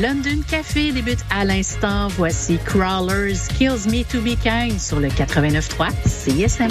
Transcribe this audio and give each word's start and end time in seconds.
London 0.00 0.42
Café 0.46 0.92
débute 0.92 1.24
à 1.30 1.44
l'instant. 1.44 2.08
Voici 2.08 2.58
Crawlers 2.64 3.38
Kills 3.56 3.88
Me 3.88 4.04
to 4.04 4.20
Be 4.20 4.36
Kind 4.42 4.78
sur 4.78 5.00
le 5.00 5.08
89.3 5.08 5.90
CSM. 6.04 6.70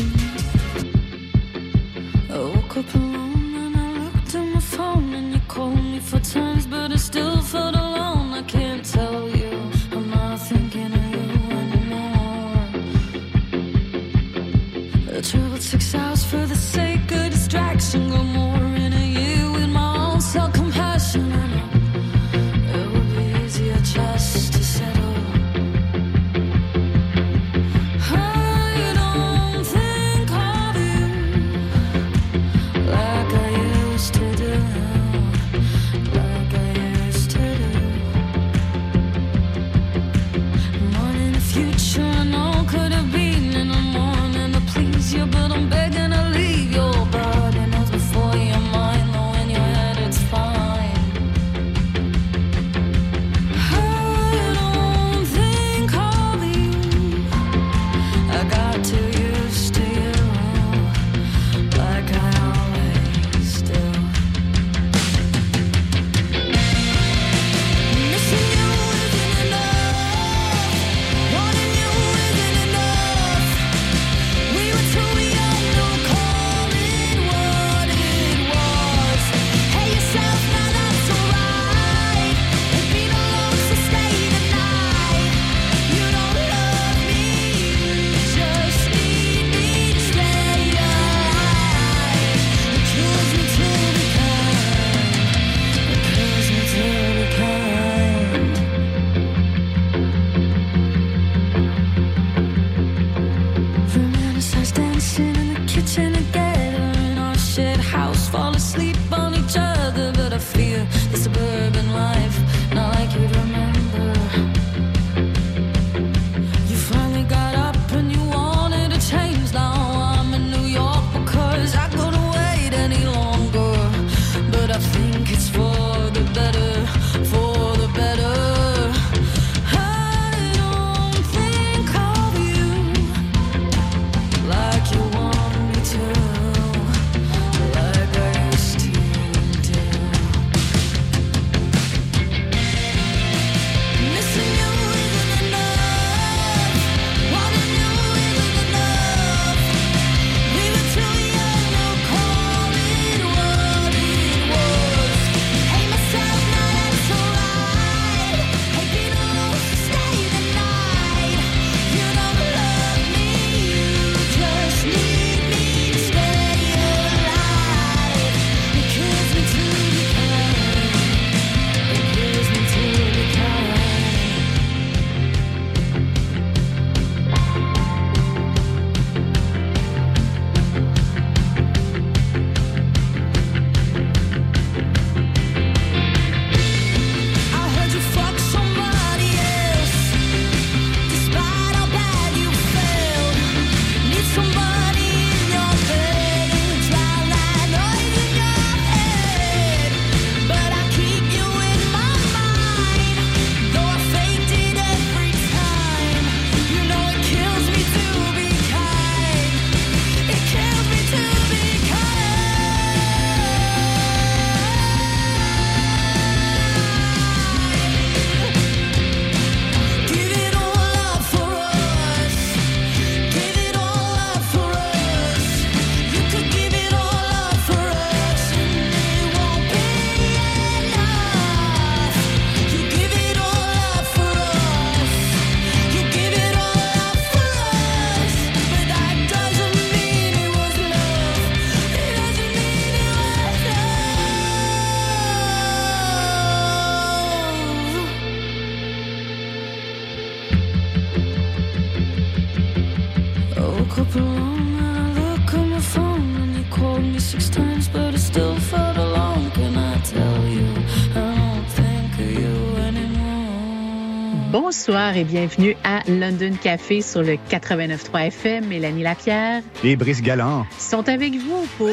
Bonsoir 264.88 265.18
et 265.18 265.24
bienvenue 265.24 265.76
à 265.84 266.02
London 266.08 266.52
Café 266.62 267.02
sur 267.02 267.24
le 267.24 267.38
89.3 267.50 268.28
FM. 268.28 268.68
Mélanie 268.68 269.02
Lapierre. 269.02 269.64
Et 269.84 269.96
Brice 269.96 270.22
Galland. 270.22 270.68
sont 270.78 271.10
avec 271.10 271.34
vous 271.34 271.66
pour 271.80 271.90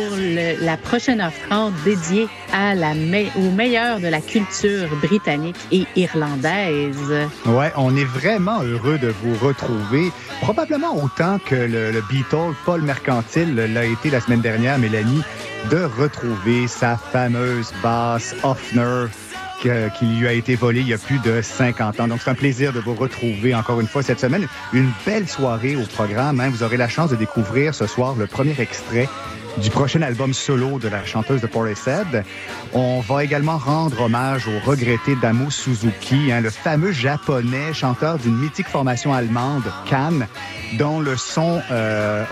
la 0.61 0.77
prochaine 0.77 1.23
heure 1.23 1.33
30 1.49 1.73
dédiée 1.87 2.29
à 2.53 2.75
la 2.75 2.91
au 2.91 3.51
meilleur 3.51 3.99
de 3.99 4.09
la 4.09 4.21
culture 4.21 4.91
britannique 5.01 5.57
et 5.71 5.87
irlandaise. 5.97 7.15
Ouais, 7.47 7.73
on 7.79 7.97
est 7.97 8.05
vraiment 8.05 8.61
heureux 8.63 8.99
de 8.99 9.09
vous 9.09 9.47
retrouver. 9.47 10.13
Probablement 10.43 10.95
autant 10.95 11.39
que 11.39 11.55
le, 11.55 11.93
le 11.93 12.03
Beatle 12.11 12.55
Paul 12.67 12.83
Mercantile 12.83 13.55
l'a 13.55 13.87
été 13.87 14.11
la 14.11 14.21
semaine 14.21 14.43
dernière, 14.43 14.79
Mélanie, 14.79 15.23
de 15.71 15.83
retrouver 15.99 16.69
sa 16.69 16.99
fameuse 16.99 17.73
basse 17.83 18.35
Hoffner 18.43 19.07
qui 19.99 20.07
lui 20.07 20.27
a 20.27 20.33
été 20.33 20.55
volé 20.55 20.81
il 20.81 20.89
y 20.89 20.95
a 20.95 20.99
plus 20.99 21.19
de 21.21 21.41
50 21.41 22.01
ans. 22.01 22.09
Donc, 22.09 22.21
c'est 22.23 22.31
un 22.31 22.35
plaisir 22.35 22.73
de 22.73 22.81
vous 22.81 22.95
retrouver 22.95 23.55
encore 23.55 23.81
une 23.81 23.87
fois 23.87 24.03
cette 24.03 24.21
semaine. 24.21 24.47
Une 24.73 24.91
belle 25.07 25.29
soirée 25.29 25.77
au 25.77 25.85
programme. 25.85 26.41
Hein. 26.41 26.51
Vous 26.51 26.63
aurez 26.63 26.77
la 26.77 26.89
chance 26.89 27.11
de 27.11 27.17
découvrir 27.17 27.75
ce 27.75 27.87
soir 27.87 28.15
le 28.17 28.27
premier 28.27 28.55
extrait 28.61 29.09
du 29.59 29.71
prochain 29.71 30.03
album 30.03 30.33
solo 30.33 30.79
de 30.79 30.89
la 30.89 31.05
chanteuse 31.05 31.41
de 31.41 31.47
Portishead. 31.47 32.25
On 32.73 33.01
va 33.01 33.25
également 33.25 33.59
rendre 33.59 34.03
hommage 34.03 34.49
au 34.49 34.59
regretté 34.69 35.15
Damo 35.21 35.51
Suzuki, 35.51 36.33
hein, 36.33 36.41
le 36.41 36.51
fameux 36.51 36.93
japonais 36.93 37.73
chanteur 37.75 38.19
d'une 38.19 38.37
mythique 38.37 38.69
formation 38.69 39.13
allemande, 39.13 39.65
Cannes, 39.89 40.27
dont 40.79 41.01
le 41.01 41.17
son 41.17 41.61
euh, 41.71 42.25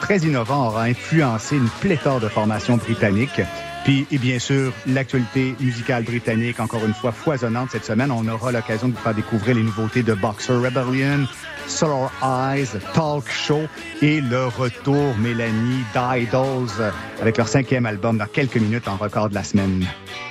très 0.00 0.18
innovant 0.18 0.68
aura 0.68 0.84
influencé 0.84 1.56
une 1.56 1.68
pléthore 1.80 2.20
de 2.20 2.28
formations 2.28 2.76
britanniques. 2.76 3.40
Puis, 3.84 4.06
et 4.10 4.18
bien 4.18 4.38
sûr, 4.38 4.72
l'actualité 4.86 5.54
musicale 5.60 6.04
britannique, 6.04 6.60
encore 6.60 6.84
une 6.84 6.94
fois 6.94 7.12
foisonnante 7.12 7.70
cette 7.72 7.84
semaine. 7.84 8.10
On 8.10 8.26
aura 8.28 8.52
l'occasion 8.52 8.88
de 8.88 8.94
vous 8.94 9.00
faire 9.00 9.14
découvrir 9.14 9.56
les 9.56 9.62
nouveautés 9.62 10.02
de 10.02 10.14
Boxer 10.14 10.54
Rebellion, 10.54 11.26
Solar 11.66 12.10
Eyes, 12.22 12.68
Talk 12.94 13.28
Show 13.30 13.62
et 14.00 14.20
le 14.20 14.46
retour 14.46 15.16
Mélanie 15.18 15.84
d'Idols 15.92 16.92
avec 17.20 17.36
leur 17.36 17.48
cinquième 17.48 17.86
album 17.86 18.18
dans 18.18 18.26
quelques 18.26 18.56
minutes 18.56 18.88
en 18.88 18.96
record 18.96 19.28
de 19.28 19.34
la 19.34 19.44
semaine. 19.44 19.86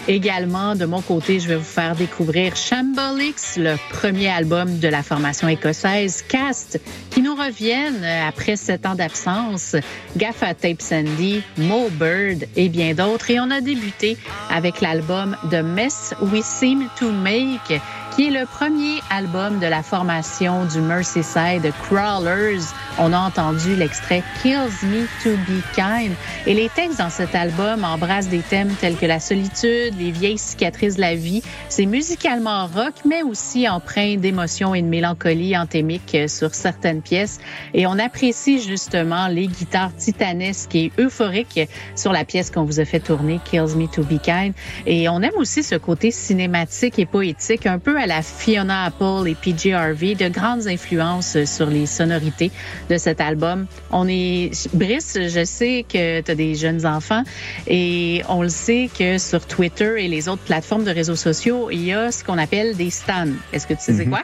Également, 0.08 0.76
de 0.76 0.86
mon 0.86 1.02
côté, 1.02 1.40
je 1.40 1.50
vais 1.50 1.58
vous 1.58 1.64
faire 1.64 1.94
découvrir 1.96 2.56
Shambolix, 2.56 3.58
le 3.58 3.76
premier 3.90 4.30
album 4.30 4.80
de 4.80 4.88
la 4.88 5.04
formation 5.04 5.50
écossaise 5.50 6.24
Cast, 6.28 6.80
qui 7.12 7.22
nous 7.22 7.36
reviennent 7.36 8.06
après 8.06 8.56
sept 8.56 8.86
ans 8.86 8.96
d'absence, 8.96 9.76
Gaffa 10.16 10.54
Tape 10.54 10.82
Sandy, 10.82 11.42
Mo 11.58 11.90
Bird 11.90 12.48
et 12.56 12.70
bien 12.70 12.94
d'autres. 12.94 13.28
Et 13.38 13.40
on 13.40 13.52
a 13.52 13.62
débuté 13.62 14.18
avec 14.50 14.82
l'album 14.82 15.38
The 15.52 15.62
Mess 15.62 16.16
We 16.22 16.42
Seem 16.44 16.88
to 16.98 17.12
Make, 17.12 17.80
qui 18.18 18.30
est 18.30 18.32
le 18.32 18.48
premier 18.48 19.00
album 19.12 19.60
de 19.60 19.68
la 19.68 19.84
formation 19.84 20.66
du 20.66 20.82
Merseyside 20.82 21.72
Crawlers. 21.84 22.64
On 22.98 23.14
a 23.14 23.20
entendu 23.20 23.76
l'extrait 23.76 24.24
Kills 24.42 24.88
Me 24.88 25.06
to 25.22 25.38
Be 25.48 25.62
Kind. 25.76 26.16
Et 26.48 26.56
les 26.56 26.68
textes 26.70 26.98
dans 26.98 27.12
cet 27.12 27.36
album 27.36 27.84
embrassent 27.84 28.30
des 28.30 28.40
thèmes 28.40 28.74
tels 28.82 28.96
que 28.96 29.06
la 29.06 29.20
solitude, 29.20 29.94
les 30.00 30.10
vieilles 30.10 30.40
cicatrices 30.40 30.96
de 30.96 31.02
la 31.02 31.14
vie. 31.14 31.44
C'est 31.70 31.86
musicalement 31.86 32.66
rock, 32.66 32.96
mais 33.06 33.22
aussi 33.22 33.70
empreint 33.70 34.16
d'émotion 34.16 34.74
et 34.74 34.82
de 34.82 34.88
mélancolie 34.88 35.56
anthémique 35.56 36.18
sur 36.28 36.56
certaines 36.56 37.04
pièces. 37.04 37.40
Et 37.76 37.86
on 37.86 38.00
apprécie 38.00 38.64
justement 38.64 39.28
les 39.28 39.46
guitares 39.46 39.96
titanesques 39.96 40.74
et 40.74 40.92
euphoriques 40.98 41.70
sur 41.96 42.14
la 42.14 42.26
pièce 42.26 42.50
qu'on 42.50 42.64
vous 42.64 42.80
a 42.80 42.86
fait 42.86 43.00
tourner, 43.00 43.40
Kills 43.46 43.76
Me 43.76 43.86
to 43.86 44.02
Be 44.02 44.20
Kind. 44.20 44.56
Et 44.88 45.08
on 45.08 45.22
aime 45.22 45.38
aussi 45.38 45.62
ce 45.62 45.76
côté 45.76 46.10
cinématique 46.10 46.98
et 46.98 47.06
poétique, 47.06 47.68
un 47.68 47.78
peu 47.78 47.96
la 48.08 48.22
Fiona 48.22 48.86
Apple 48.86 49.28
et 49.28 49.36
PJ 49.36 49.74
Harvey, 49.74 50.16
de 50.16 50.30
grandes 50.30 50.68
influences 50.68 51.44
sur 51.46 51.68
les 51.68 51.86
sonorités 51.86 52.52
de 52.90 52.98
cet 52.98 53.22
album. 53.22 53.68
On 53.92 54.08
est, 54.08 54.70
Brice, 54.74 55.18
je 55.20 55.44
sais 55.46 55.86
que 55.88 56.22
tu 56.22 56.32
as 56.32 56.36
des 56.36 56.56
jeunes 56.56 56.86
enfants 56.86 57.24
et 57.68 58.24
on 58.30 58.42
le 58.42 58.50
sait 58.50 58.90
que 58.98 59.18
sur 59.18 59.46
Twitter 59.46 59.96
et 60.04 60.08
les 60.08 60.30
autres 60.30 60.44
plateformes 60.44 60.86
de 60.86 60.92
réseaux 60.92 61.16
sociaux, 61.16 61.70
il 61.70 61.84
y 61.84 61.94
a 61.94 62.12
ce 62.12 62.24
qu'on 62.24 62.38
appelle 62.38 62.76
des 62.76 62.90
stands. 62.90 63.36
Est-ce 63.52 63.68
que 63.68 63.74
tu 63.74 63.82
sais 63.82 64.06
mhm. 64.06 64.10
quoi? 64.10 64.24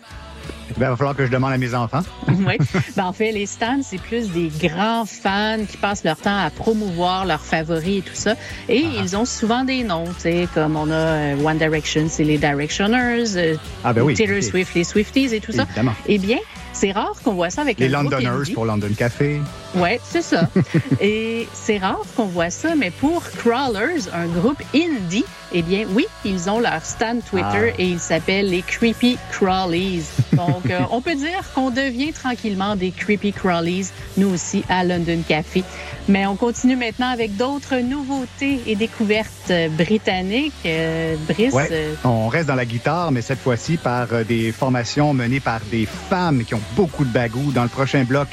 Ben, 0.77 0.87
il 0.87 0.89
va 0.89 0.95
falloir 0.95 1.15
que 1.15 1.25
je 1.25 1.31
demande 1.31 1.53
à 1.53 1.57
mes 1.57 1.73
enfants. 1.73 2.01
oui. 2.27 2.57
Ben, 2.95 3.05
en 3.05 3.13
fait, 3.13 3.31
les 3.31 3.45
stands, 3.45 3.81
c'est 3.83 4.01
plus 4.01 4.29
des 4.31 4.49
grands 4.67 5.05
fans 5.05 5.59
qui 5.69 5.77
passent 5.77 6.03
leur 6.03 6.17
temps 6.17 6.37
à 6.37 6.49
promouvoir 6.49 7.25
leurs 7.25 7.41
favoris 7.41 7.99
et 7.99 8.01
tout 8.01 8.15
ça. 8.15 8.35
Et 8.69 8.83
ah. 8.85 9.01
ils 9.03 9.15
ont 9.15 9.25
souvent 9.25 9.63
des 9.63 9.83
noms, 9.83 10.05
tu 10.05 10.21
sais, 10.21 10.47
comme 10.53 10.75
on 10.75 10.89
a 10.89 10.93
euh, 10.93 11.43
One 11.43 11.57
Direction, 11.57 12.05
c'est 12.09 12.23
les 12.23 12.37
Directioners, 12.37 13.35
euh, 13.35 13.55
ah, 13.83 13.93
ben 13.93 14.01
oui, 14.01 14.15
Taylor 14.15 14.41
Swift, 14.41 14.73
les 14.73 14.83
Swifties 14.83 15.33
et 15.33 15.39
tout 15.39 15.51
ça. 15.51 15.65
Eh 16.07 16.17
bien, 16.17 16.39
c'est 16.73 16.91
rare 16.91 17.13
qu'on 17.23 17.33
voit 17.33 17.49
ça 17.49 17.61
avec 17.61 17.79
les 17.79 17.87
Londoners 17.87 18.51
pour 18.53 18.65
London 18.65 18.89
Café. 18.97 19.39
Ouais, 19.75 19.99
c'est 20.03 20.21
ça. 20.21 20.49
et 21.01 21.47
c'est 21.53 21.77
rare 21.77 22.03
qu'on 22.15 22.25
voit 22.25 22.49
ça, 22.49 22.75
mais 22.75 22.91
pour 22.91 23.23
Crawlers, 23.23 24.09
un 24.13 24.27
groupe 24.27 24.61
indie, 24.75 25.25
eh 25.53 25.61
bien, 25.61 25.85
oui, 25.89 26.07
ils 26.25 26.49
ont 26.49 26.59
leur 26.59 26.83
stand 26.83 27.21
Twitter 27.29 27.73
ah. 27.73 27.79
et 27.81 27.85
ils 27.85 27.99
s'appellent 27.99 28.49
les 28.49 28.61
Creepy 28.61 29.17
Crawlies. 29.31 30.05
Donc, 30.33 30.69
euh, 30.69 30.79
on 30.91 31.01
peut 31.01 31.15
dire 31.15 31.43
qu'on 31.53 31.69
devient 31.69 32.11
tranquillement 32.11 32.75
des 32.75 32.91
Creepy 32.91 33.33
Crawlies, 33.33 33.89
nous 34.17 34.33
aussi, 34.33 34.63
à 34.67 34.83
London 34.83 35.19
Café. 35.27 35.63
Mais 36.09 36.25
on 36.25 36.35
continue 36.35 36.75
maintenant 36.75 37.09
avec 37.09 37.37
d'autres 37.37 37.77
nouveautés 37.77 38.61
et 38.65 38.75
découvertes 38.75 39.51
britanniques. 39.77 40.53
Euh, 40.65 41.15
Brice. 41.29 41.53
Ouais, 41.53 41.69
euh, 41.71 41.93
on 42.03 42.27
reste 42.27 42.47
dans 42.47 42.55
la 42.55 42.65
guitare, 42.65 43.11
mais 43.11 43.21
cette 43.21 43.39
fois-ci 43.39 43.77
par 43.77 44.07
des 44.27 44.51
formations 44.51 45.13
menées 45.13 45.39
par 45.39 45.61
des 45.71 45.85
femmes 45.85 46.43
qui 46.43 46.55
ont 46.55 46.61
beaucoup 46.75 47.05
de 47.05 47.11
bagou. 47.11 47.51
Dans 47.51 47.63
le 47.63 47.69
prochain 47.69 48.03
bloc, 48.03 48.27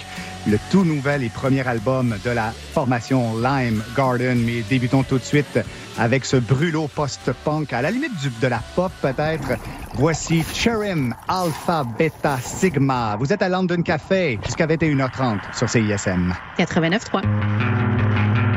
le 0.46 0.58
tout 0.70 0.84
nouvel 0.84 1.22
et 1.22 1.28
premier 1.28 1.66
album 1.66 2.16
de 2.24 2.30
la 2.30 2.52
formation 2.52 3.36
Lime 3.40 3.82
Garden. 3.96 4.38
Mais 4.44 4.62
débutons 4.68 5.02
tout 5.02 5.18
de 5.18 5.24
suite 5.24 5.58
avec 5.98 6.24
ce 6.24 6.36
brûlot 6.36 6.88
post-punk, 6.88 7.72
à 7.72 7.82
la 7.82 7.90
limite 7.90 8.16
du, 8.20 8.30
de 8.40 8.46
la 8.46 8.60
pop 8.74 8.92
peut-être. 9.02 9.58
Voici 9.94 10.42
Cherim 10.54 11.14
Alpha 11.28 11.84
Beta 11.84 12.38
Sigma. 12.42 13.16
Vous 13.16 13.32
êtes 13.32 13.42
à 13.42 13.48
London 13.48 13.82
Café 13.82 14.38
jusqu'à 14.44 14.66
21h30 14.66 15.38
sur 15.54 15.68
CISM. 15.68 16.34
89.3. 16.58 18.49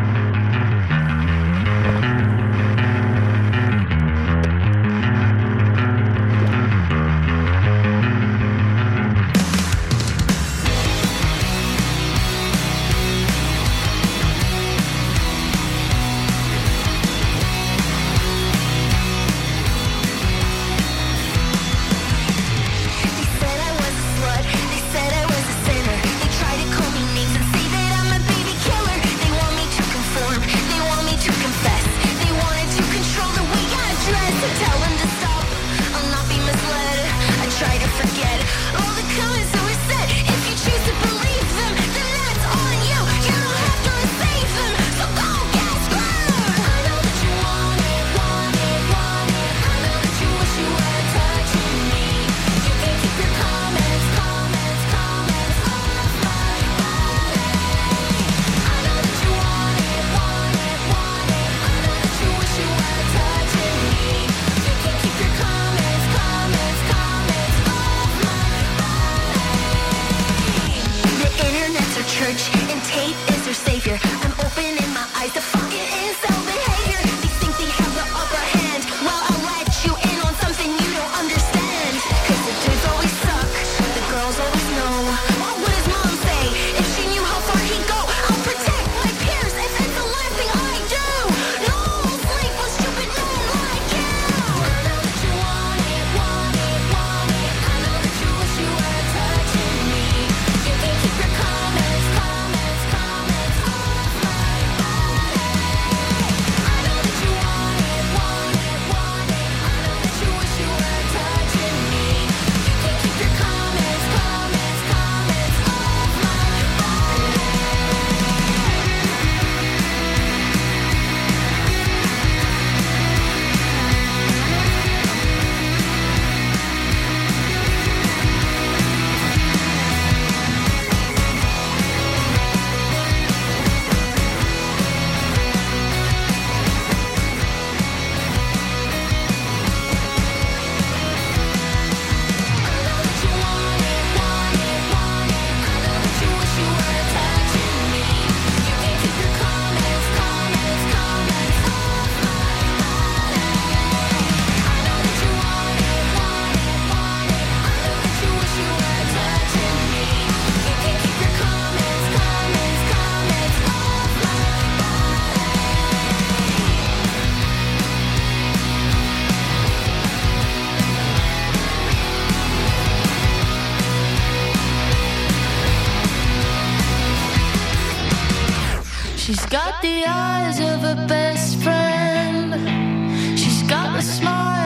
She's 179.25 179.45
got 179.45 179.81
the 179.81 180.03
eyes 180.05 180.59
of 180.59 180.83
a 180.83 181.07
best 181.07 181.57
friend. 181.63 183.39
She's 183.39 183.63
got 183.63 183.95
the 183.95 184.01
smile 184.01 184.62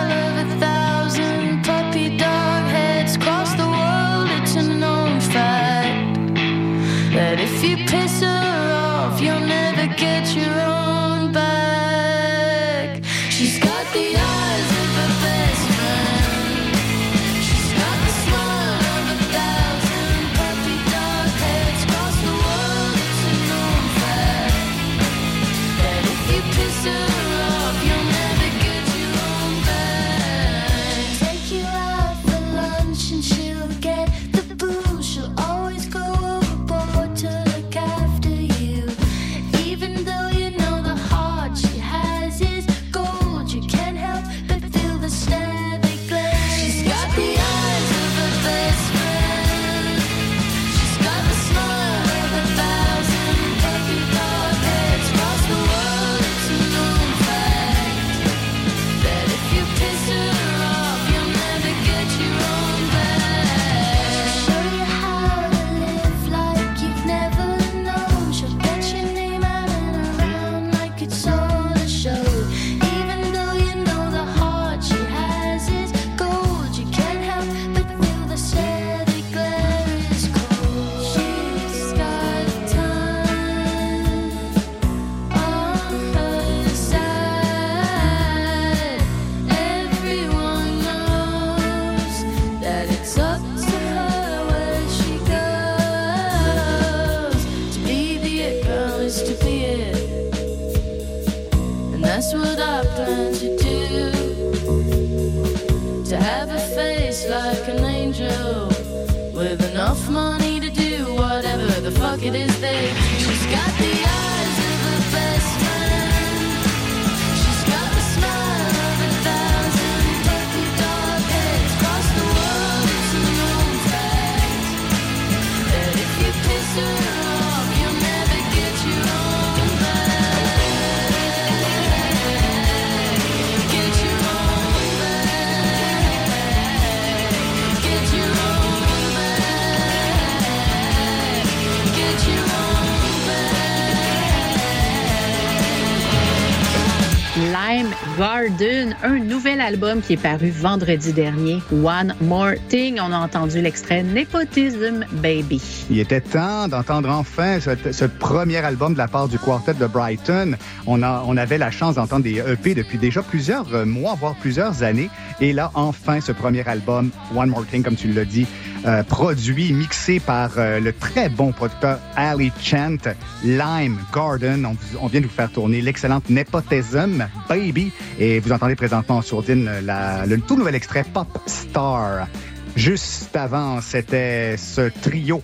Garden, 148.17 148.95
un 149.03 149.19
nouvel 149.19 149.62
album 149.62 150.01
qui 150.01 150.13
est 150.13 150.17
paru 150.17 150.50
vendredi 150.50 151.13
dernier, 151.13 151.62
One 151.71 152.15
More 152.21 152.55
Thing. 152.67 152.97
On 153.00 153.12
a 153.12 153.17
entendu 153.19 153.62
l'extrait 153.62 154.01
Nepotism 154.01 155.05
Baby. 155.21 155.62
Il 155.91 156.00
était 156.00 156.21
temps 156.21 156.67
d'entendre 156.67 157.09
enfin 157.09 157.59
ce, 157.59 158.05
premier 158.05 158.57
album 158.57 158.93
de 158.93 158.97
la 158.97 159.07
part 159.07 159.27
du 159.27 159.38
quartet 159.38 159.75
de 159.75 159.86
Brighton. 159.86 160.55
On, 160.88 161.03
a, 161.03 161.24
on 161.27 161.38
avait 161.38 161.59
la 161.59 161.69
chance 161.69 161.95
d'entendre 161.95 162.24
des 162.24 162.39
EP 162.39 162.74
depuis 162.74 162.97
déjà 162.97 163.21
plusieurs 163.21 163.71
euh, 163.75 163.86
mois, 163.86 164.15
voire 164.15 164.36
plusieurs 164.36 164.81
années. 164.81 165.12
Et 165.39 165.53
là, 165.53 165.69
enfin, 165.75 166.19
ce 166.19 166.31
premier 166.31 166.67
album, 166.67 167.12
One 167.36 167.50
More 167.50 167.67
Thing, 167.67 167.83
comme 167.83 167.95
tu 167.95 168.07
l'as 168.12 168.25
dit, 168.25 168.47
euh, 168.88 169.03
produit, 169.03 169.74
mixé 169.74 170.20
par 170.20 170.51
euh, 170.58 170.79
le 170.79 170.94
très 170.94 171.29
bon 171.29 171.51
producteur 171.51 172.00
Ali 172.15 172.51
Chant, 172.62 172.98
Lime 173.44 173.98
Garden. 174.13 174.65
On, 174.65 174.75
on 175.01 175.08
vient 175.08 175.22
de 175.22 175.25
vous 175.25 175.32
faire 175.32 175.51
tourner 175.51 175.82
l'excellente 175.82 176.29
Nepotism 176.29 177.27
Baby. 177.50 177.91
Et 178.20 178.39
vous 178.39 178.51
entendez 178.51 178.75
présentement 178.75 179.17
en 179.17 179.22
sourdine 179.22 179.70
la- 179.84 180.25
le 180.25 180.39
tout 180.39 180.56
nouvel 180.56 180.75
extrait 180.75 181.03
Pop 181.13 181.27
Star. 181.46 182.27
Juste 182.75 183.36
avant, 183.36 183.82
c'était 183.82 184.56
ce 184.58 184.89
trio 185.01 185.41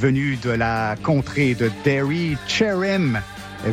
venu 0.00 0.36
de 0.42 0.50
la 0.50 0.96
contrée 1.02 1.54
de 1.54 1.70
Derry, 1.84 2.36
Cherim, 2.48 3.20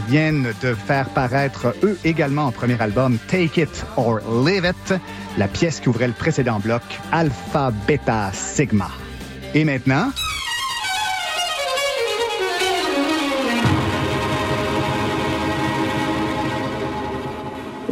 viennent 0.07 0.53
de 0.61 0.73
faire 0.73 1.09
paraître 1.09 1.73
eux 1.83 1.97
également 2.05 2.45
en 2.45 2.51
premier 2.51 2.79
album 2.81 3.17
Take 3.27 3.61
It 3.61 3.85
or 3.97 4.19
Leave 4.45 4.65
It, 4.65 4.93
la 5.37 5.47
pièce 5.49 5.79
qui 5.81 5.89
ouvrait 5.89 6.07
le 6.07 6.13
précédent 6.13 6.59
bloc 6.59 6.81
Alpha 7.11 7.71
Beta 7.87 8.31
Sigma. 8.33 8.89
Et 9.53 9.65
maintenant, 9.65 10.11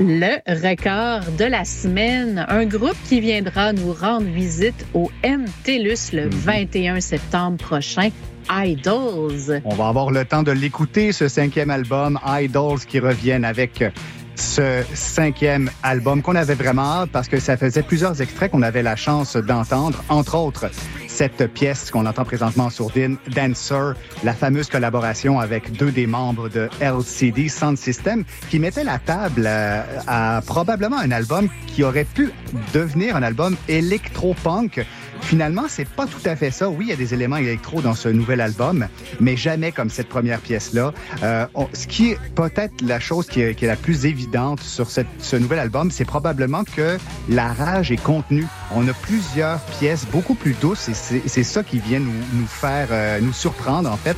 Le 0.01 0.37
record 0.47 1.29
de 1.37 1.43
la 1.43 1.65
semaine, 1.65 2.45
un 2.47 2.65
groupe 2.65 2.95
qui 3.09 3.19
viendra 3.19 3.73
nous 3.73 3.91
rendre 3.91 4.27
visite 4.27 4.85
au 4.93 5.11
MTLUS 5.25 6.13
le 6.13 6.29
21 6.29 7.01
septembre 7.01 7.57
prochain, 7.57 8.09
Idols. 8.49 9.61
on 9.65 9.75
va 9.75 9.89
avoir 9.89 10.11
le 10.11 10.23
temps 10.23 10.43
de 10.43 10.53
l'écouter, 10.53 11.11
ce 11.11 11.27
cinquième 11.27 11.69
album 11.69 12.17
Idols 12.25 12.79
qui 12.87 12.99
reviennent 12.99 13.43
avec 13.43 13.83
ce 14.35 14.83
cinquième 14.93 15.69
album 15.83 16.21
qu'on 16.21 16.35
avait 16.35 16.55
vraiment 16.55 17.01
hâte 17.01 17.09
parce 17.11 17.27
que 17.27 17.41
ça 17.41 17.57
faisait 17.57 17.83
plusieurs 17.83 18.21
extraits 18.21 18.51
qu'on 18.51 18.61
avait 18.61 18.83
la 18.83 18.95
chance 18.95 19.35
d'entendre, 19.35 20.01
entre 20.07 20.37
autres 20.37 20.71
cette 21.19 21.47
pièce 21.47 21.91
qu'on 21.91 22.05
entend 22.05 22.23
présentement 22.23 22.67
en 22.67 22.69
sourdine, 22.69 23.17
Dancer, 23.35 23.93
la 24.23 24.33
fameuse 24.33 24.69
collaboration 24.69 25.37
avec 25.41 25.73
deux 25.73 25.91
des 25.91 26.07
membres 26.07 26.47
de 26.47 26.69
LCD 26.79 27.49
Sound 27.49 27.77
System, 27.77 28.23
qui 28.49 28.57
mettait 28.57 28.85
la 28.85 28.99
table 28.99 29.43
euh, 29.45 29.83
à 30.07 30.41
probablement 30.45 30.97
un 30.97 31.11
album 31.11 31.49
qui 31.67 31.83
aurait 31.83 32.05
pu 32.05 32.31
devenir 32.73 33.17
un 33.17 33.23
album 33.23 33.57
électro-punk. 33.67 34.85
Finalement, 35.21 35.65
c'est 35.67 35.87
pas 35.87 36.05
tout 36.05 36.21
à 36.25 36.35
fait 36.35 36.51
ça. 36.51 36.69
Oui, 36.69 36.85
il 36.85 36.89
y 36.89 36.93
a 36.93 36.95
des 36.95 37.13
éléments 37.13 37.37
électro 37.37 37.81
dans 37.81 37.93
ce 37.93 38.09
nouvel 38.09 38.41
album, 38.41 38.87
mais 39.19 39.37
jamais 39.37 39.71
comme 39.71 39.89
cette 39.89 40.09
première 40.09 40.39
pièce-là. 40.39 40.93
Euh, 41.23 41.45
ce 41.73 41.87
qui 41.87 42.11
est 42.11 42.19
peut-être 42.35 42.81
la 42.81 42.99
chose 42.99 43.27
qui 43.27 43.41
est, 43.41 43.61
la 43.61 43.75
plus 43.75 44.05
évidente 44.05 44.61
sur 44.61 44.89
ce 44.89 45.35
nouvel 45.35 45.59
album, 45.59 45.91
c'est 45.91 46.05
probablement 46.05 46.63
que 46.63 46.97
la 47.29 47.53
rage 47.53 47.91
est 47.91 48.01
contenue. 48.01 48.47
On 48.73 48.87
a 48.87 48.93
plusieurs 48.93 49.59
pièces 49.79 50.05
beaucoup 50.11 50.35
plus 50.35 50.53
douces 50.53 50.89
et 50.89 50.93
c'est 50.93 51.43
ça 51.43 51.63
qui 51.63 51.79
vient 51.79 51.99
nous, 51.99 52.47
faire, 52.47 52.87
euh, 52.91 53.19
nous 53.21 53.33
surprendre 53.33 53.91
en 53.91 53.97
fait. 53.97 54.17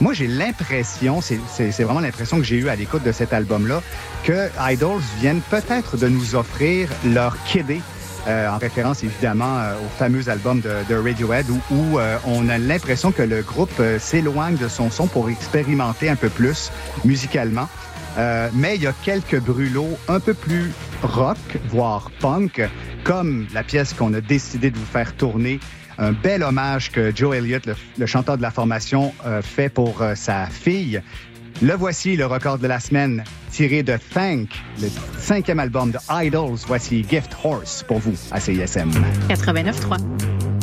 Moi, 0.00 0.14
j'ai 0.14 0.26
l'impression, 0.26 1.20
c'est 1.20 1.82
vraiment 1.82 2.00
l'impression 2.00 2.38
que 2.38 2.42
j'ai 2.42 2.56
eue 2.56 2.68
à 2.68 2.74
l'écoute 2.74 3.04
de 3.04 3.12
cet 3.12 3.32
album-là, 3.32 3.82
que 4.24 4.48
Idols 4.60 5.02
viennent 5.20 5.42
peut-être 5.48 5.96
de 5.96 6.08
nous 6.08 6.34
offrir 6.34 6.88
leur 7.04 7.40
kiddie 7.44 7.82
euh, 8.26 8.48
en 8.48 8.58
référence 8.58 9.02
évidemment 9.02 9.58
euh, 9.58 9.74
au 9.74 9.88
fameux 9.98 10.28
album 10.28 10.60
de, 10.60 10.70
de 10.88 10.94
Radiohead 10.94 11.46
où, 11.50 11.60
où, 11.70 11.98
euh, 11.98 12.16
on 12.26 12.48
a 12.48 12.58
l'impression 12.58 13.12
que 13.12 13.22
le 13.22 13.42
groupe 13.42 13.72
euh, 13.80 13.98
s'éloigne 13.98 14.56
de 14.56 14.68
son 14.68 14.90
son 14.90 15.06
pour 15.06 15.28
expérimenter 15.28 16.08
un 16.08 16.16
peu 16.16 16.28
plus 16.28 16.70
musicalement. 17.04 17.68
Euh, 18.18 18.48
mais 18.52 18.76
il 18.76 18.82
y 18.82 18.86
a 18.86 18.92
quelques 19.02 19.40
brûlots 19.40 19.98
un 20.08 20.20
peu 20.20 20.34
plus 20.34 20.70
rock, 21.02 21.38
voire 21.70 22.10
punk, 22.20 22.60
comme 23.04 23.46
la 23.54 23.62
pièce 23.62 23.94
qu'on 23.94 24.12
a 24.14 24.20
décidé 24.20 24.70
de 24.70 24.78
vous 24.78 24.84
faire 24.84 25.16
tourner. 25.16 25.60
Un 25.98 26.12
bel 26.12 26.42
hommage 26.42 26.90
que 26.90 27.14
Joe 27.14 27.36
Elliott, 27.36 27.64
le, 27.66 27.74
le 27.98 28.06
chanteur 28.06 28.36
de 28.36 28.42
la 28.42 28.50
formation, 28.50 29.14
euh, 29.26 29.42
fait 29.42 29.68
pour 29.68 30.02
euh, 30.02 30.14
sa 30.14 30.46
fille. 30.46 31.02
Le 31.62 31.74
voici, 31.74 32.16
le 32.16 32.26
record 32.26 32.58
de 32.58 32.66
la 32.66 32.80
semaine, 32.80 33.22
tiré 33.52 33.84
de 33.84 33.96
Thank, 34.12 34.48
le 34.80 34.88
cinquième 35.16 35.60
album 35.60 35.92
de 35.92 35.98
Idols. 36.10 36.58
Voici 36.66 37.06
Gift 37.08 37.36
Horse 37.44 37.84
pour 37.86 38.00
vous 38.00 38.16
à 38.32 38.40
CISM. 38.40 38.90
89.3. 39.28 40.61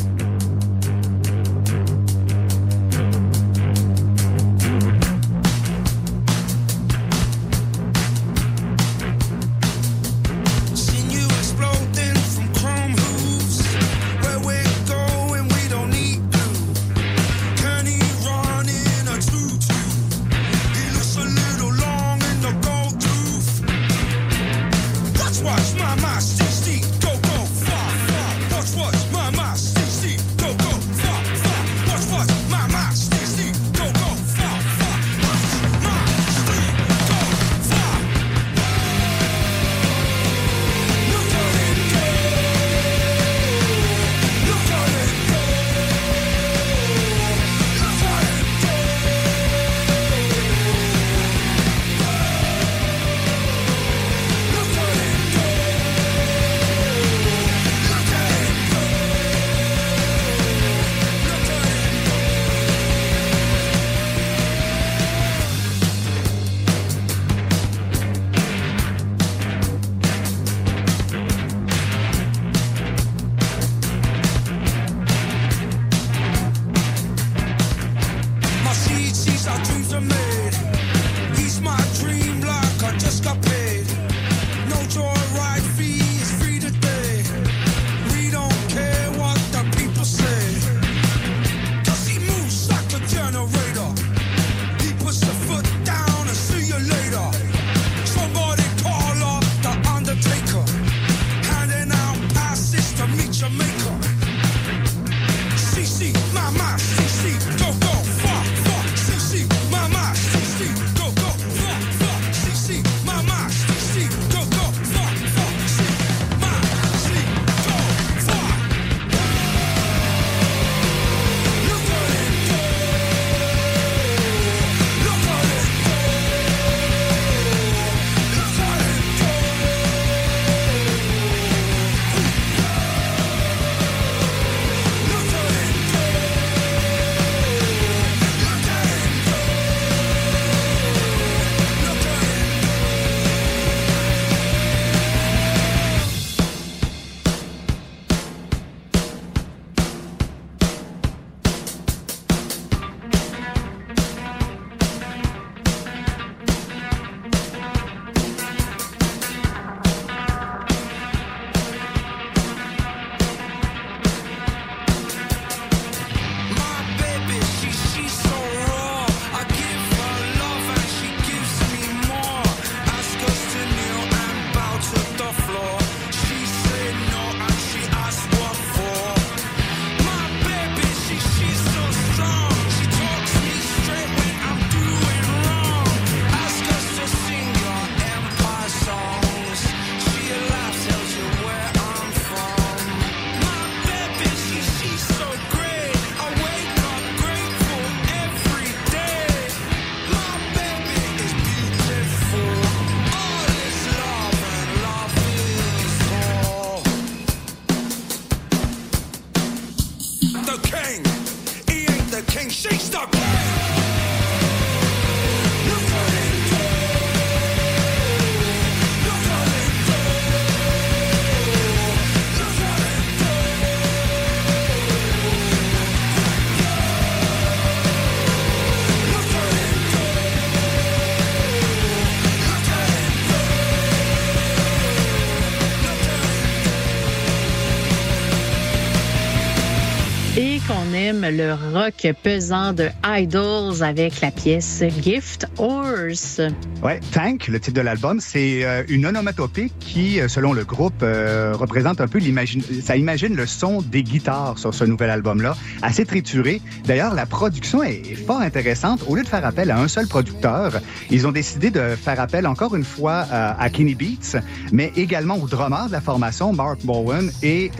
le 241.31 241.53
rock 241.73 242.13
pesant 242.23 242.73
de 242.73 242.89
Idols 243.05 243.83
avec 243.83 244.21
la 244.21 244.31
pièce 244.31 244.83
Gift 245.01 245.47
Horse. 245.57 246.41
Ouais, 246.83 246.99
Tank, 247.11 247.47
le 247.47 247.59
titre 247.59 247.75
de 247.75 247.81
l'album, 247.81 248.19
c'est 248.19 248.63
euh, 248.63 248.83
une 248.87 249.05
onomatopée 249.05 249.71
qui, 249.79 250.19
euh, 250.19 250.27
selon 250.27 250.53
le 250.53 250.63
groupe, 250.63 251.01
euh, 251.03 251.53
représente 251.53 252.01
un 252.01 252.07
peu 252.07 252.19
l'imagine. 252.19 252.61
Ça 252.81 252.95
imagine 252.95 253.35
le 253.35 253.45
son 253.45 253.81
des 253.81 254.03
guitares 254.03 254.57
sur 254.57 254.73
ce 254.73 254.85
nouvel 254.85 255.09
album-là, 255.09 255.55
assez 255.81 256.05
trituré. 256.05 256.61
D'ailleurs, 256.85 257.13
la 257.13 257.25
production 257.25 257.83
est 257.83 258.15
fort 258.15 258.41
intéressante. 258.41 259.03
Au 259.07 259.15
lieu 259.15 259.23
de 259.23 259.27
faire 259.27 259.45
appel 259.45 259.71
à 259.71 259.79
un 259.79 259.87
seul 259.87 260.07
producteur, 260.07 260.79
ils 261.11 261.27
ont 261.27 261.31
décidé 261.31 261.69
de 261.69 261.95
faire 261.95 262.19
appel 262.19 262.47
encore 262.47 262.75
une 262.75 262.85
fois 262.85 263.25
à 263.29 263.69
Kenny 263.69 263.95
Beats, 263.95 264.39
mais 264.71 264.91
également 264.95 265.35
au 265.35 265.47
drummer 265.47 265.87
de 265.87 265.91
la 265.91 266.01
formation, 266.01 266.53
Mark 266.53 266.79
Bowen, 266.83 267.31
et 267.43 267.71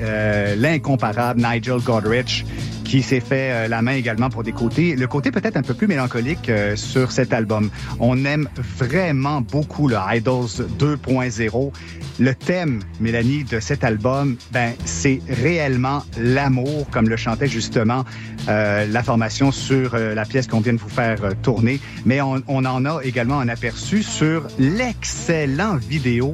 l'incomparable 0.58 1.42
Nigel 1.42 1.80
Godrich, 1.80 2.46
qui 2.84 3.04
s'est 3.04 3.20
fait 3.20 3.39
euh, 3.40 3.68
la 3.68 3.82
main 3.82 3.94
également 3.94 4.30
pour 4.30 4.44
des 4.44 4.52
côtés. 4.52 4.96
Le 4.96 5.08
côté 5.08 5.32
peut-être 5.32 5.58
un 5.58 5.62
peu 5.62 5.74
plus 5.74 5.88
mélancolique 5.88 6.50
euh, 6.50 6.76
sur 6.76 7.12
cet 7.12 7.34
album. 7.34 7.70
On 8.00 8.26
aime 8.26 8.48
vraiment 8.78 9.42
beaucoup 9.42 9.88
le 9.88 9.98
Idols 10.14 10.68
2.0. 10.80 11.72
Le 12.20 12.36
thème, 12.36 12.82
Mélanie, 13.00 13.44
de 13.44 13.60
cet 13.60 13.84
album, 13.84 14.36
ben, 14.52 14.74
c'est 14.86 15.22
réellement 15.30 16.04
l'amour, 16.18 16.90
comme 16.92 17.08
le 17.08 17.18
chantait 17.18 17.48
justement 17.48 18.04
euh, 18.48 18.86
la 18.86 19.04
formation 19.04 19.52
sur 19.52 19.98
la 19.98 20.26
pièce 20.26 20.48
qu'on 20.48 20.60
vient 20.60 20.74
de 20.74 20.80
vous 20.80 20.90
faire 20.90 21.20
tourner. 21.42 21.80
Mais 22.06 22.22
on, 22.22 22.42
on 22.48 22.66
en 22.66 22.86
a 22.86 23.02
également 23.04 23.40
un 23.40 23.48
aperçu 23.48 24.04
sur 24.04 24.48
l'excellent 24.60 25.78
vidéo 25.78 26.34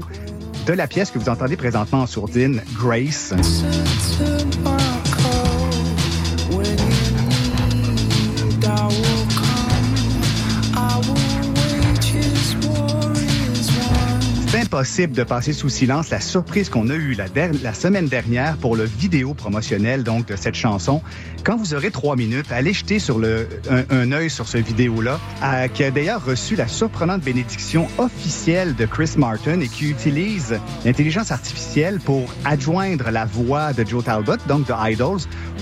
de 0.66 0.74
la 0.74 0.88
pièce 0.88 1.12
que 1.12 1.20
vous 1.20 1.30
entendez 1.30 1.58
présentement 1.58 2.02
en 2.02 2.08
sourdine, 2.08 2.62
Grace. 2.74 3.34
C'est 8.76 9.15
impossible 14.66 15.14
de 15.14 15.24
passer 15.24 15.54
sous 15.54 15.70
silence 15.70 16.10
la 16.10 16.20
surprise 16.20 16.70
qu'on 16.70 16.90
a 16.90 16.96
eue 16.96 17.16
la, 17.16 17.74
semaine 17.76 18.08
dernière 18.08 18.58
pour 18.58 18.76
le 18.76 18.84
vidéo 18.84 19.36
promotionnel 19.36 20.04
donc 20.04 20.26
de 20.28 20.36
cette 20.36 20.56
chanson. 20.56 21.04
Quand 21.44 21.56
vous 21.56 21.76
aurez 21.76 21.92
trois 21.92 22.16
minutes, 22.16 22.48
allez 22.52 22.74
jeter 22.74 22.98
sur 22.98 23.20
un, 23.20 24.12
œil 24.12 24.30
sur 24.32 24.48
ce 24.48 24.58
vidéo-là, 24.58 25.20
qui 25.76 25.84
a 25.84 25.92
d'ailleurs 25.92 26.26
reçu 26.26 26.56
la 26.56 26.68
surprenante 26.68 27.22
bénédiction 27.22 27.88
officielle 28.00 28.76
de 28.76 28.86
Chris 28.86 29.12
Martin 29.18 29.60
et 29.60 29.68
qui 29.68 29.88
utilise 29.88 30.60
l'intelligence 30.84 31.32
artificielle 31.32 32.00
pour 32.00 32.34
adjoindre 32.44 33.12
la 33.12 33.26
voix 33.26 33.72
de 33.72 33.86
Joe 33.86 34.04
Talbot, 34.04 34.38
donc 34.48 34.68
de 34.68 34.74
Idols, 34.92 35.22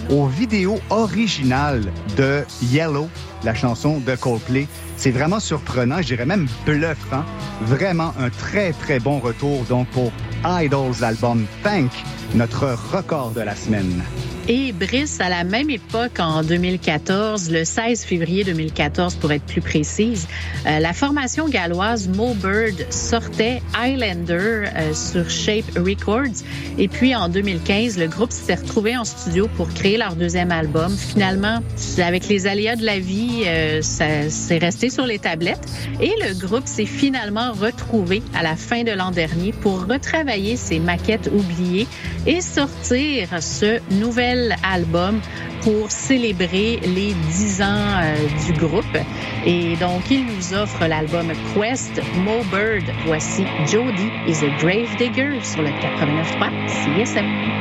aux 0.10 0.28
vidéos 0.28 0.80
originales 0.90 1.92
de 2.16 2.44
Yellow, 2.72 3.10
la 3.44 3.54
chanson 3.54 4.00
de 4.00 4.16
Coldplay. 4.16 4.68
C'est 4.98 5.12
vraiment 5.12 5.40
surprenant, 5.40 6.02
je 6.02 6.08
dirais 6.08 6.26
même 6.26 6.48
bluffant. 6.66 7.24
Vraiment 7.62 8.14
un 8.20 8.30
très, 8.30 8.74
très 8.74 9.00
bon 9.00 9.20
retour 9.20 9.64
donc 9.66 9.88
pour 9.90 10.12
Idols 10.46 11.04
album 11.04 11.46
Thank, 11.64 11.92
notre 12.36 12.76
record 12.94 13.32
de 13.32 13.42
la 13.42 13.56
semaine. 13.56 14.04
Et 14.50 14.74
Brice, 14.74 15.22
à 15.22 15.30
la 15.30 15.46
même 15.46 15.70
époque, 15.70 16.20
en 16.20 16.44
2014, 16.44 17.50
le 17.50 17.64
16 17.64 18.04
février 18.04 18.44
2014 18.44 19.16
pour 19.16 19.32
être 19.32 19.46
plus 19.46 19.62
précise, 19.62 20.28
euh, 20.66 20.80
la 20.80 20.92
formation 20.92 21.48
galloise 21.48 22.10
Mo 22.10 22.34
Bird 22.34 22.86
sortait 22.90 23.62
Highlander 23.74 24.66
euh, 24.76 24.94
sur 24.94 25.30
Shape 25.30 25.78
Records. 25.78 26.44
Et 26.78 26.90
puis 26.90 27.16
en 27.16 27.30
2015, 27.30 27.98
le 27.98 28.08
groupe 28.08 28.34
s'était 28.34 28.56
retrouvé 28.56 28.98
en 28.98 29.06
studio 29.06 29.48
pour 29.56 29.74
créer 29.74 29.96
leur 29.96 30.18
deuxième 30.18 30.52
album. 30.52 30.94
Finalement, 30.94 31.60
avec 32.00 32.28
les 32.28 32.46
aléas 32.46 32.76
de 32.76 32.84
la 32.84 33.00
vie, 33.00 33.44
euh, 33.46 33.82
ça 33.82 34.30
s'est 34.30 34.58
resté 34.58 34.90
sur 34.90 35.06
les 35.06 35.20
tablettes. 35.20 35.66
Et 36.02 36.12
le 36.22 36.38
groupe 36.38 36.68
s'est 36.68 36.86
finalement 36.86 37.54
retrouvé 37.54 38.22
à 38.36 38.44
la 38.44 38.58
fin 38.58 38.84
de 38.84 38.92
l'an 38.92 39.12
dernier 39.12 39.54
pour 39.54 39.88
retravailler 39.88 40.58
ses 40.58 40.80
maquettes 40.80 41.30
oubliées 41.34 41.88
et 42.26 42.42
sortir 42.42 43.30
ce 43.42 43.80
nouvel 43.92 44.33
album 44.64 45.20
pour 45.62 45.90
célébrer 45.92 46.80
les 46.84 47.14
10 47.14 47.62
ans 47.62 47.66
euh, 48.02 48.16
du 48.46 48.54
groupe. 48.54 48.98
Et 49.46 49.76
donc, 49.78 50.10
il 50.12 50.26
nous 50.26 50.54
offre 50.54 50.86
l'album 50.88 51.32
Quest 51.54 52.02
Mo 52.24 52.44
Bird. 52.52 52.84
Voici 53.06 53.46
Jody 53.68 54.10
is 54.28 54.44
a 54.44 54.50
Grave 54.60 54.96
Digger 54.98 55.40
sur 55.42 55.62
le 55.62 55.70
89.3 55.70 56.52
CSM. 56.68 57.54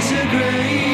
is 0.00 0.12
a 0.12 0.89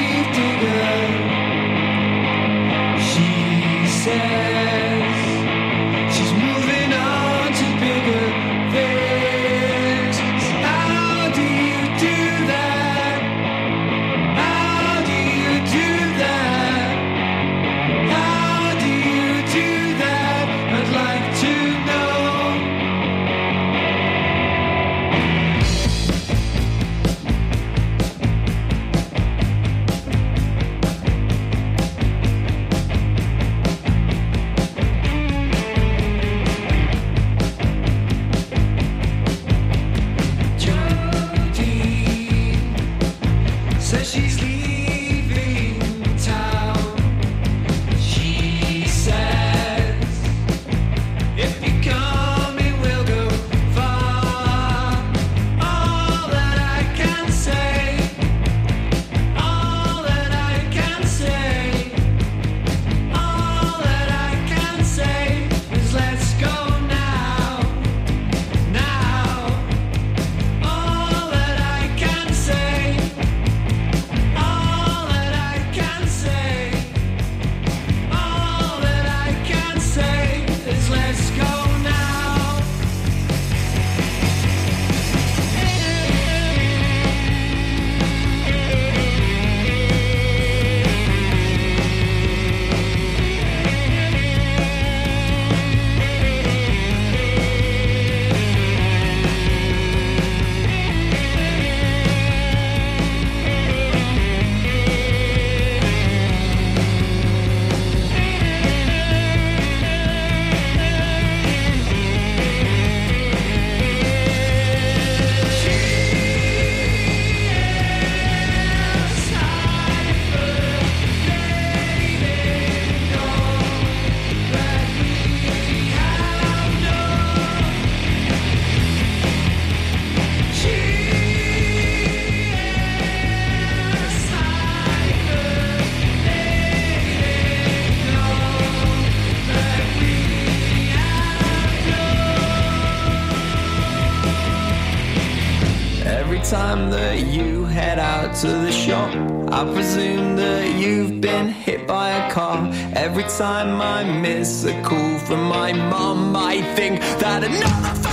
Every 146.37 146.51
time 146.51 146.91
that 146.91 147.27
you 147.27 147.65
head 147.65 147.99
out 147.99 148.35
to 148.43 148.47
the 148.47 148.71
shop, 148.71 149.11
I 149.51 149.65
presume 149.73 150.37
that 150.37 150.79
you've 150.79 151.19
been 151.19 151.49
hit 151.49 151.87
by 151.87 152.11
a 152.11 152.31
car. 152.31 152.71
Every 152.93 153.23
time 153.23 153.81
I 153.81 154.05
miss 154.05 154.65
a 154.65 154.79
call 154.83 155.19
from 155.21 155.45
my 155.45 155.73
mom, 155.73 156.37
I 156.37 156.61
think 156.75 157.01
that 157.01 157.43
another 157.43 158.06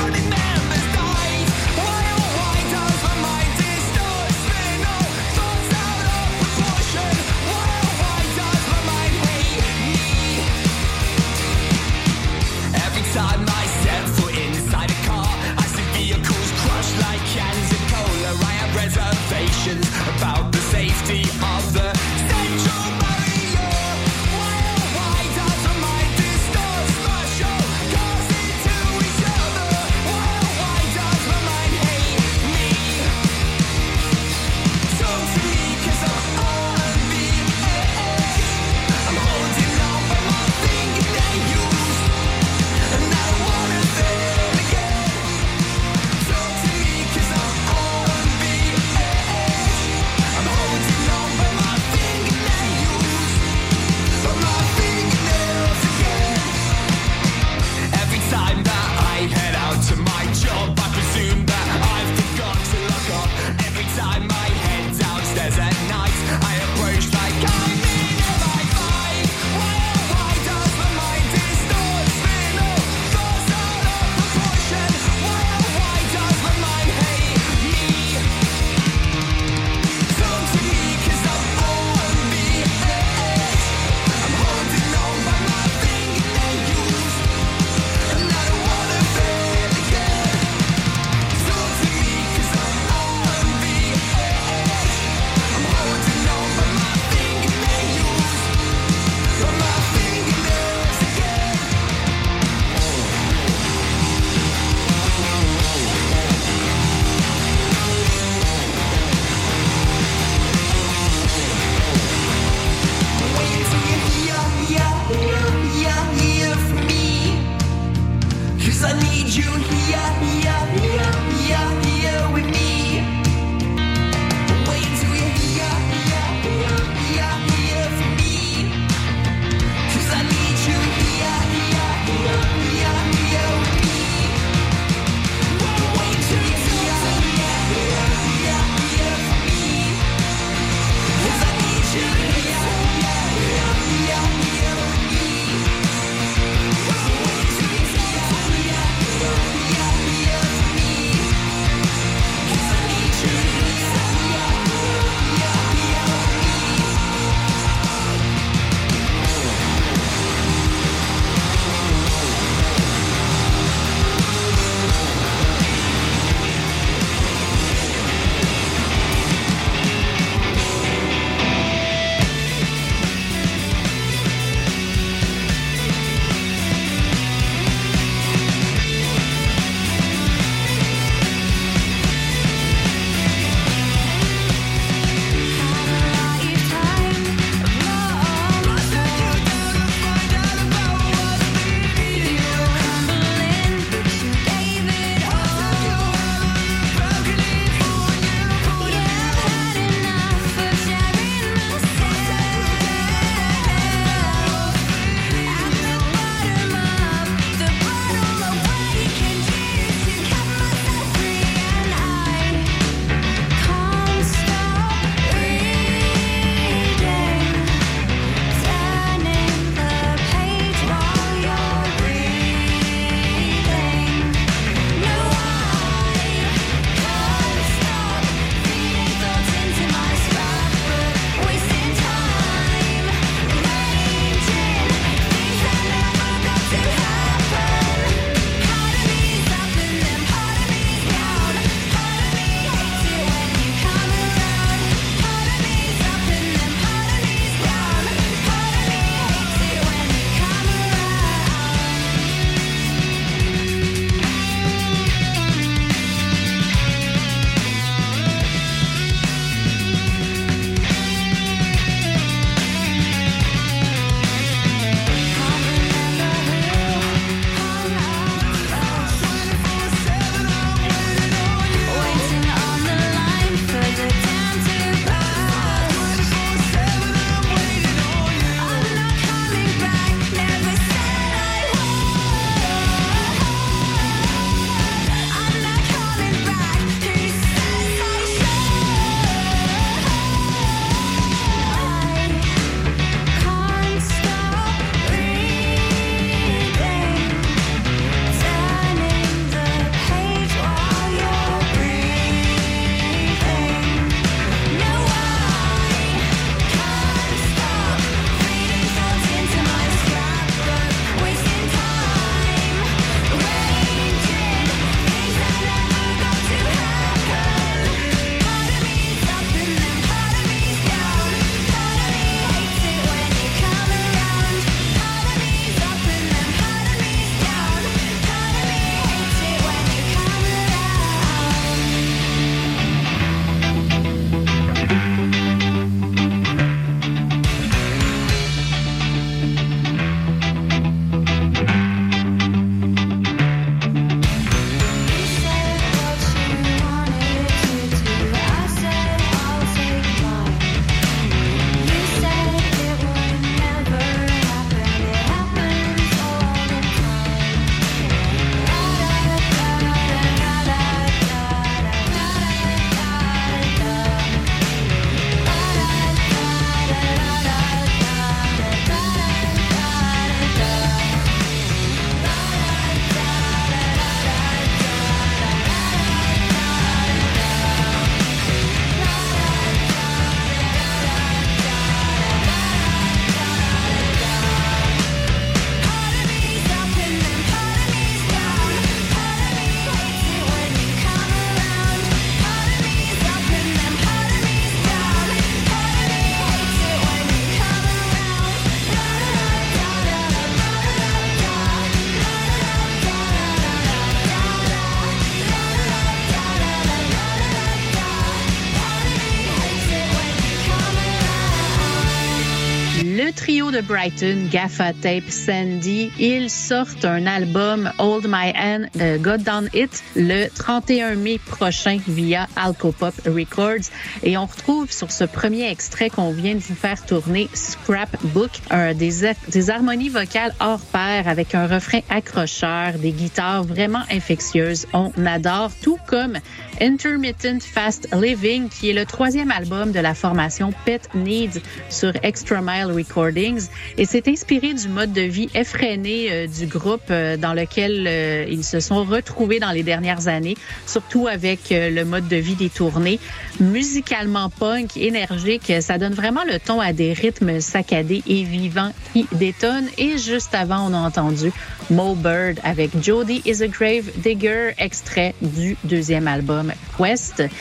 de 413.74 413.82
Brighton, 413.82 414.50
Gaffa 414.52 414.94
Tape, 414.94 415.30
Sandy, 415.30 416.12
ils 416.20 416.50
sortent 416.52 417.06
un 417.06 417.26
album 417.26 417.92
Hold 417.98 418.28
My 418.28 418.54
Hand, 418.56 418.90
God 419.22 419.42
Down 419.42 419.68
It, 419.74 420.04
le 420.16 420.48
31 420.48 421.16
mai 421.16 421.40
prochain 421.40 421.98
via 422.08 422.48
Alcopop 422.56 423.16
Records. 423.26 423.90
Et 424.22 424.38
on 424.38 424.46
retrouve 424.46 424.92
sur 424.92 425.12
ce 425.12 425.24
premier 425.24 425.72
extrait 425.72 426.12
qu'on 426.12 426.32
vient 426.32 426.54
de 426.54 426.60
vous 426.60 426.76
faire 426.76 427.04
tourner 427.04 427.50
Scrapbook, 427.54 428.52
un 428.70 428.94
des, 428.94 429.34
des 429.48 429.70
harmonies 429.72 430.10
vocales 430.10 430.54
hors 430.60 430.80
pair 430.80 431.28
avec 431.28 431.56
un 431.56 431.66
refrain 431.66 432.02
accrocheur, 432.10 432.94
des 433.00 433.12
guitares 433.12 433.64
vraiment 433.64 434.04
infectieuses. 434.12 434.86
On 434.94 435.12
adore, 435.26 435.72
tout 435.82 435.98
comme 436.06 436.38
Intermittent 436.84 437.64
Fast 437.64 438.10
Living, 438.14 438.68
qui 438.68 438.90
est 438.90 438.94
le 438.94 439.06
troisième 439.06 439.52
album 439.52 439.94
de 439.94 440.02
la 440.02 440.14
formation 440.14 440.74
Pet 440.84 441.08
Needs 441.16 441.62
sur 441.90 442.12
Extra 442.24 442.62
Mile 442.62 442.92
Recordings. 442.94 443.70
Et 443.98 444.04
c'est 444.04 444.28
inspiré 444.28 444.74
du 444.74 444.90
mode 444.90 445.14
de 445.14 445.22
vie 445.22 445.50
effréné 445.56 446.28
euh, 446.30 446.48
du 446.48 446.68
groupe 446.68 447.04
euh, 447.10 447.38
dans 447.38 447.54
lequel 447.54 448.06
euh, 448.06 448.46
ils 448.50 448.66
se 448.66 448.82
sont 448.82 449.06
retrouvés 449.06 449.62
dans 449.62 449.72
les 449.72 449.84
dernières 449.84 450.28
années, 450.28 450.58
surtout 450.86 451.28
avec 451.28 451.70
le 451.70 452.04
mode 452.04 452.28
de 452.28 452.36
vie 452.36 452.56
des 452.56 452.70
tournées. 452.70 453.18
Musicalement 453.62 454.50
punk, 454.50 454.98
énergique, 454.98 455.72
ça 455.80 455.98
donne 455.98 456.14
vraiment 456.14 456.44
le 456.46 456.60
ton 456.60 456.82
à 456.82 456.92
des 456.92 457.14
rythmes 457.14 457.62
saccadés 457.62 458.24
et 458.28 458.44
vivants 458.44 458.92
qui 459.14 459.26
détonnent. 459.32 459.88
Et 459.98 460.18
juste 460.18 460.54
avant, 460.54 460.86
on 460.90 460.94
a 460.94 460.98
entendu 460.98 461.54
Mo 461.90 462.14
Bird 462.14 462.60
avec 462.64 462.92
Jody 463.02 463.42
is 463.46 463.64
a 463.64 463.68
Grave 463.68 464.12
Digger, 464.18 464.72
extrait 464.78 465.34
du 465.42 465.78
deuxième 465.86 466.28
album 466.28 466.73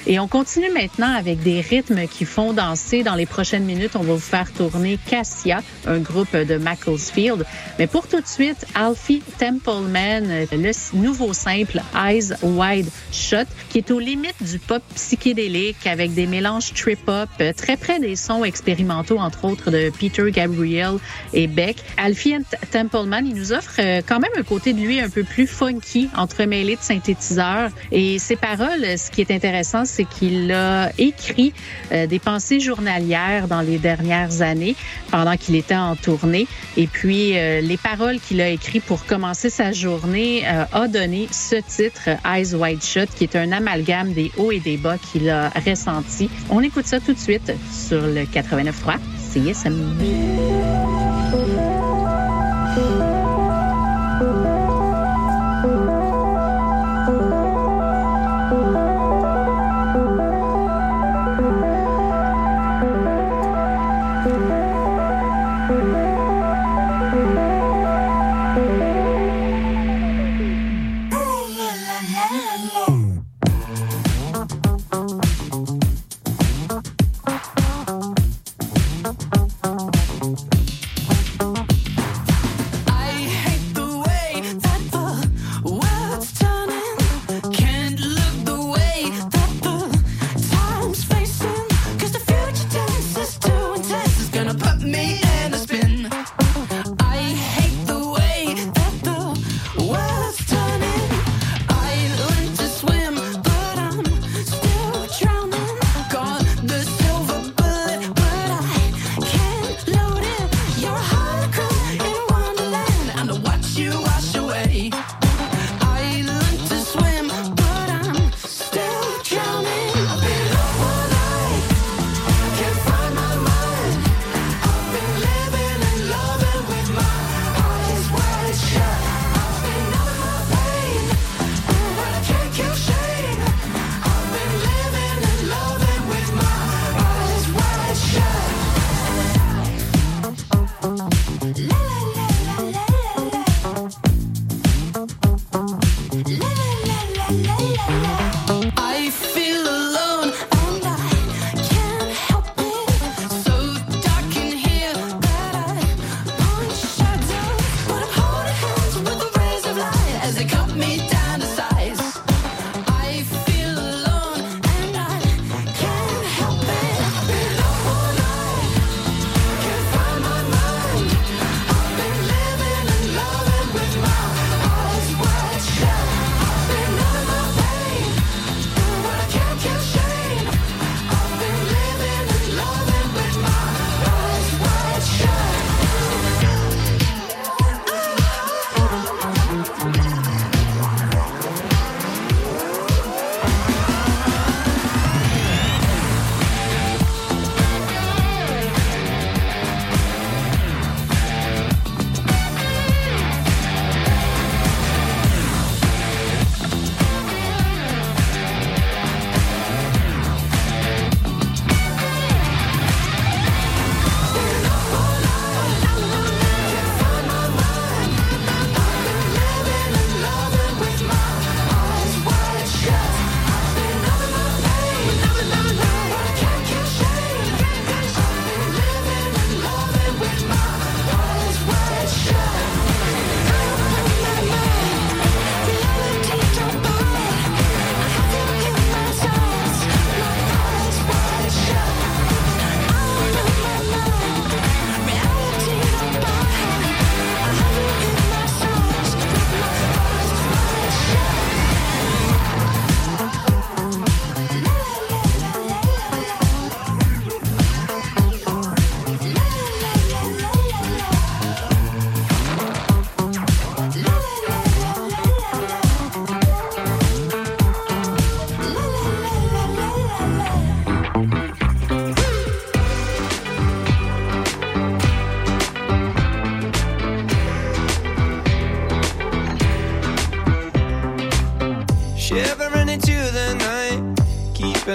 Et 0.06 0.18
on 0.18 0.28
continue 0.28 0.70
maintenant 0.70 1.12
avec 1.12 1.42
des 1.42 1.60
rythmes 1.60 2.06
qui 2.06 2.24
font 2.24 2.52
danser. 2.52 3.02
Dans 3.02 3.14
les 3.14 3.26
prochaines 3.26 3.64
minutes, 3.64 3.92
on 3.96 4.02
va 4.02 4.14
vous 4.14 4.20
faire 4.20 4.52
tourner 4.52 4.98
Cassia, 5.08 5.62
un 5.86 5.98
groupe 5.98 6.36
de 6.36 6.56
Macclesfield. 6.56 7.44
Mais 7.78 7.86
pour 7.86 8.06
tout 8.06 8.20
de 8.20 8.26
suite, 8.26 8.66
Alfie 8.74 9.22
Templeman, 9.38 10.46
le 10.52 10.96
nouveau 10.96 11.32
simple 11.32 11.80
Eyes 11.94 12.32
Wide 12.42 12.88
Shut, 13.10 13.46
qui 13.70 13.78
est 13.78 13.90
aux 13.90 13.98
limites 13.98 14.42
du 14.42 14.58
pop 14.58 14.82
psychédélique 14.94 15.86
avec 15.86 16.14
des 16.14 16.26
mélanges 16.26 16.72
trip-hop, 16.74 17.28
très 17.56 17.76
près 17.76 17.98
des 17.98 18.16
sons 18.16 18.44
expérimentaux, 18.44 19.18
entre 19.18 19.44
autres 19.44 19.70
de 19.70 19.90
Peter 19.98 20.30
Gabriel 20.30 20.98
et 21.32 21.46
Beck. 21.46 21.78
Alfie 21.96 22.36
Templeman, 22.70 23.26
il 23.26 23.34
nous 23.34 23.52
offre 23.52 23.76
euh, 23.78 24.00
quand 24.06 24.20
même 24.20 24.30
un 24.36 24.42
côté 24.42 24.72
de 24.72 24.80
lui 24.80 25.00
un 25.00 25.08
peu 25.08 25.24
plus 25.24 25.46
funky, 25.46 26.08
entremêlé 26.16 26.76
de 26.76 26.80
synthétiseurs. 26.80 27.70
Et 27.90 28.18
ses 28.18 28.36
paroles, 28.36 28.91
ce 28.96 29.10
qui 29.10 29.20
est 29.20 29.30
intéressant, 29.30 29.84
c'est 29.84 30.04
qu'il 30.04 30.52
a 30.52 30.90
écrit 30.98 31.52
euh, 31.92 32.06
des 32.06 32.18
pensées 32.18 32.60
journalières 32.60 33.48
dans 33.48 33.60
les 33.60 33.78
dernières 33.78 34.42
années, 34.42 34.76
pendant 35.10 35.36
qu'il 35.36 35.56
était 35.56 35.76
en 35.76 35.96
tournée. 35.96 36.46
Et 36.76 36.86
puis, 36.86 37.38
euh, 37.38 37.60
les 37.60 37.76
paroles 37.76 38.20
qu'il 38.20 38.40
a 38.40 38.48
écrites 38.48 38.84
pour 38.84 39.04
commencer 39.06 39.50
sa 39.50 39.72
journée 39.72 40.44
euh, 40.46 40.64
a 40.72 40.88
donné 40.88 41.28
ce 41.30 41.56
titre, 41.56 42.08
Eyes 42.24 42.54
Wide 42.54 42.82
Shut, 42.82 43.08
qui 43.14 43.24
est 43.24 43.36
un 43.36 43.52
amalgame 43.52 44.12
des 44.12 44.30
hauts 44.36 44.52
et 44.52 44.60
des 44.60 44.76
bas 44.76 44.96
qu'il 44.98 45.28
a 45.30 45.50
ressenti. 45.50 46.30
On 46.50 46.60
écoute 46.60 46.86
ça 46.86 47.00
tout 47.00 47.12
de 47.12 47.18
suite 47.18 47.52
sur 47.72 48.00
le 48.00 48.22
89.3 48.22 48.96
CSM. 49.32 51.01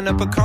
Up 0.08 0.22
a 0.22 0.37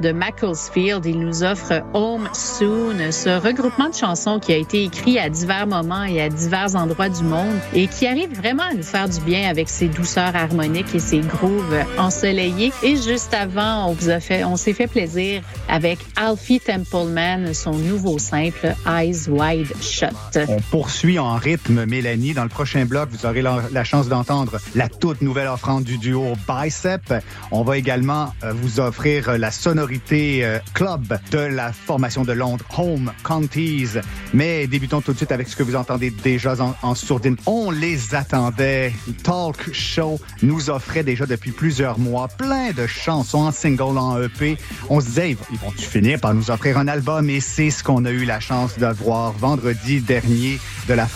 De 0.00 0.12
Macclesfield. 0.12 1.06
Il 1.06 1.20
nous 1.20 1.42
offre 1.42 1.82
Home 1.94 2.28
Soon, 2.32 3.12
ce 3.12 3.40
regroupement 3.40 3.88
de 3.88 3.94
chansons 3.94 4.38
qui 4.38 4.52
a 4.52 4.56
été 4.56 4.84
écrit 4.84 5.18
à 5.18 5.28
divers 5.28 5.66
moments 5.66 6.04
et 6.04 6.20
à 6.20 6.28
divers 6.28 6.76
endroits 6.76 7.08
du 7.08 7.22
monde 7.22 7.58
et 7.74 7.86
qui 7.86 8.06
arrive 8.06 8.34
vraiment 8.36 8.64
à 8.70 8.74
nous 8.74 8.82
faire 8.82 9.08
du 9.08 9.20
bien 9.20 9.48
avec 9.48 9.68
ses 9.68 9.88
douceurs 9.88 10.36
harmoniques 10.36 10.94
et 10.94 10.98
ses 10.98 11.20
grooves 11.20 11.84
ensoleillés. 11.98 12.72
Et 12.82 12.96
juste 12.96 13.34
avant, 13.34 13.88
on 13.88 13.92
vous 13.92 14.10
a 14.10 14.20
fait, 14.20 14.44
on 14.44 14.56
s'est 14.56 14.74
fait 14.74 14.86
plaisir 14.86 15.42
avec 15.68 15.98
Alfie 16.22 16.60
Templeman, 16.60 17.54
son 17.54 17.72
nouveau 17.72 18.18
simple 18.18 18.74
Eyes 18.86 19.26
Wide 19.30 19.72
Shut. 19.80 20.38
On 20.48 20.60
poursuit 20.70 21.18
en 21.18 21.34
rythme, 21.36 21.86
Mélanie. 21.86 22.34
Dans 22.34 22.42
le 22.42 22.50
prochain 22.50 22.84
bloc, 22.84 23.08
vous 23.10 23.24
aurez 23.24 23.40
la, 23.40 23.84
chance 23.84 24.06
d'entendre 24.06 24.58
la 24.74 24.90
toute 24.90 25.22
nouvelle 25.22 25.48
offrande 25.48 25.84
du 25.84 25.96
duo 25.96 26.34
Bicep. 26.46 27.14
On 27.50 27.62
va 27.62 27.78
également 27.78 28.34
euh, 28.44 28.52
vous 28.52 28.80
offrir 28.80 29.38
la 29.38 29.50
sonorité 29.50 30.44
euh, 30.44 30.58
club 30.74 31.18
de 31.30 31.38
la 31.38 31.72
formation 31.72 32.22
de 32.22 32.32
Londres, 32.32 32.66
Home 32.76 33.12
Counties. 33.24 33.98
Mais 34.34 34.66
débutons 34.66 35.00
tout 35.00 35.12
de 35.12 35.16
suite 35.16 35.32
avec 35.32 35.48
ce 35.48 35.56
que 35.56 35.62
vous 35.62 35.74
entendez 35.74 36.10
déjà 36.10 36.54
en, 36.62 36.74
en 36.82 36.94
sourdine. 36.94 37.36
On 37.46 37.70
les 37.70 38.14
attendait. 38.14 38.92
Talk 39.22 39.72
Show 39.72 40.20
nous 40.42 40.68
offrait 40.68 41.02
déjà 41.02 41.24
depuis 41.24 41.52
plusieurs 41.52 41.98
mois 41.98 42.28
plein 42.28 42.72
de 42.72 42.86
chansons 42.86 43.38
en 43.38 43.52
single, 43.52 43.96
en 43.96 44.20
EP. 44.22 44.58
On 44.90 45.00
se 45.00 45.06
disait, 45.06 45.30
ils 45.50 45.58
vont-tu 45.58 45.86
finir 45.86 46.09
par 46.18 46.34
nous 46.34 46.50
offrir 46.50 46.78
un 46.78 46.88
album? 46.88 47.28
Et 47.30 47.40
c'est 47.40 47.70
ce 47.70 47.82
qu'on 47.82 48.04
a 48.04 48.10
eu 48.10 48.24
la 48.24 48.40
chance 48.40 48.78
de 48.78 48.86
voir 48.86 49.32
vendredi 49.32 50.00
dernier 50.00 50.58
de 50.88 50.94
la, 50.94 51.06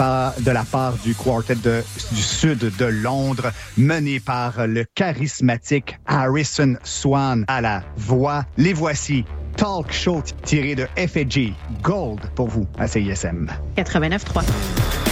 part 0.65 0.95
du 1.05 1.15
quartet 1.15 1.55
du 1.55 2.23
sud 2.23 2.59
de 2.77 2.85
Londres, 2.85 3.53
mené 3.77 4.21
par 4.21 4.67
le 4.67 4.85
charismatique 4.95 5.99
Harrison 6.07 6.75
Swan 6.83 7.45
à 7.49 7.61
la 7.61 7.83
voix. 7.97 8.45
Les 8.57 8.73
voici. 8.73 9.25
Talk 9.57 9.93
Show 9.93 10.23
tiré 10.43 10.75
de 10.75 10.87
FG 10.97 11.53
Gold 11.83 12.21
pour 12.35 12.49
vous 12.49 12.67
à 12.79 12.89
CISM. 12.89 13.49
89.3. 13.77 15.04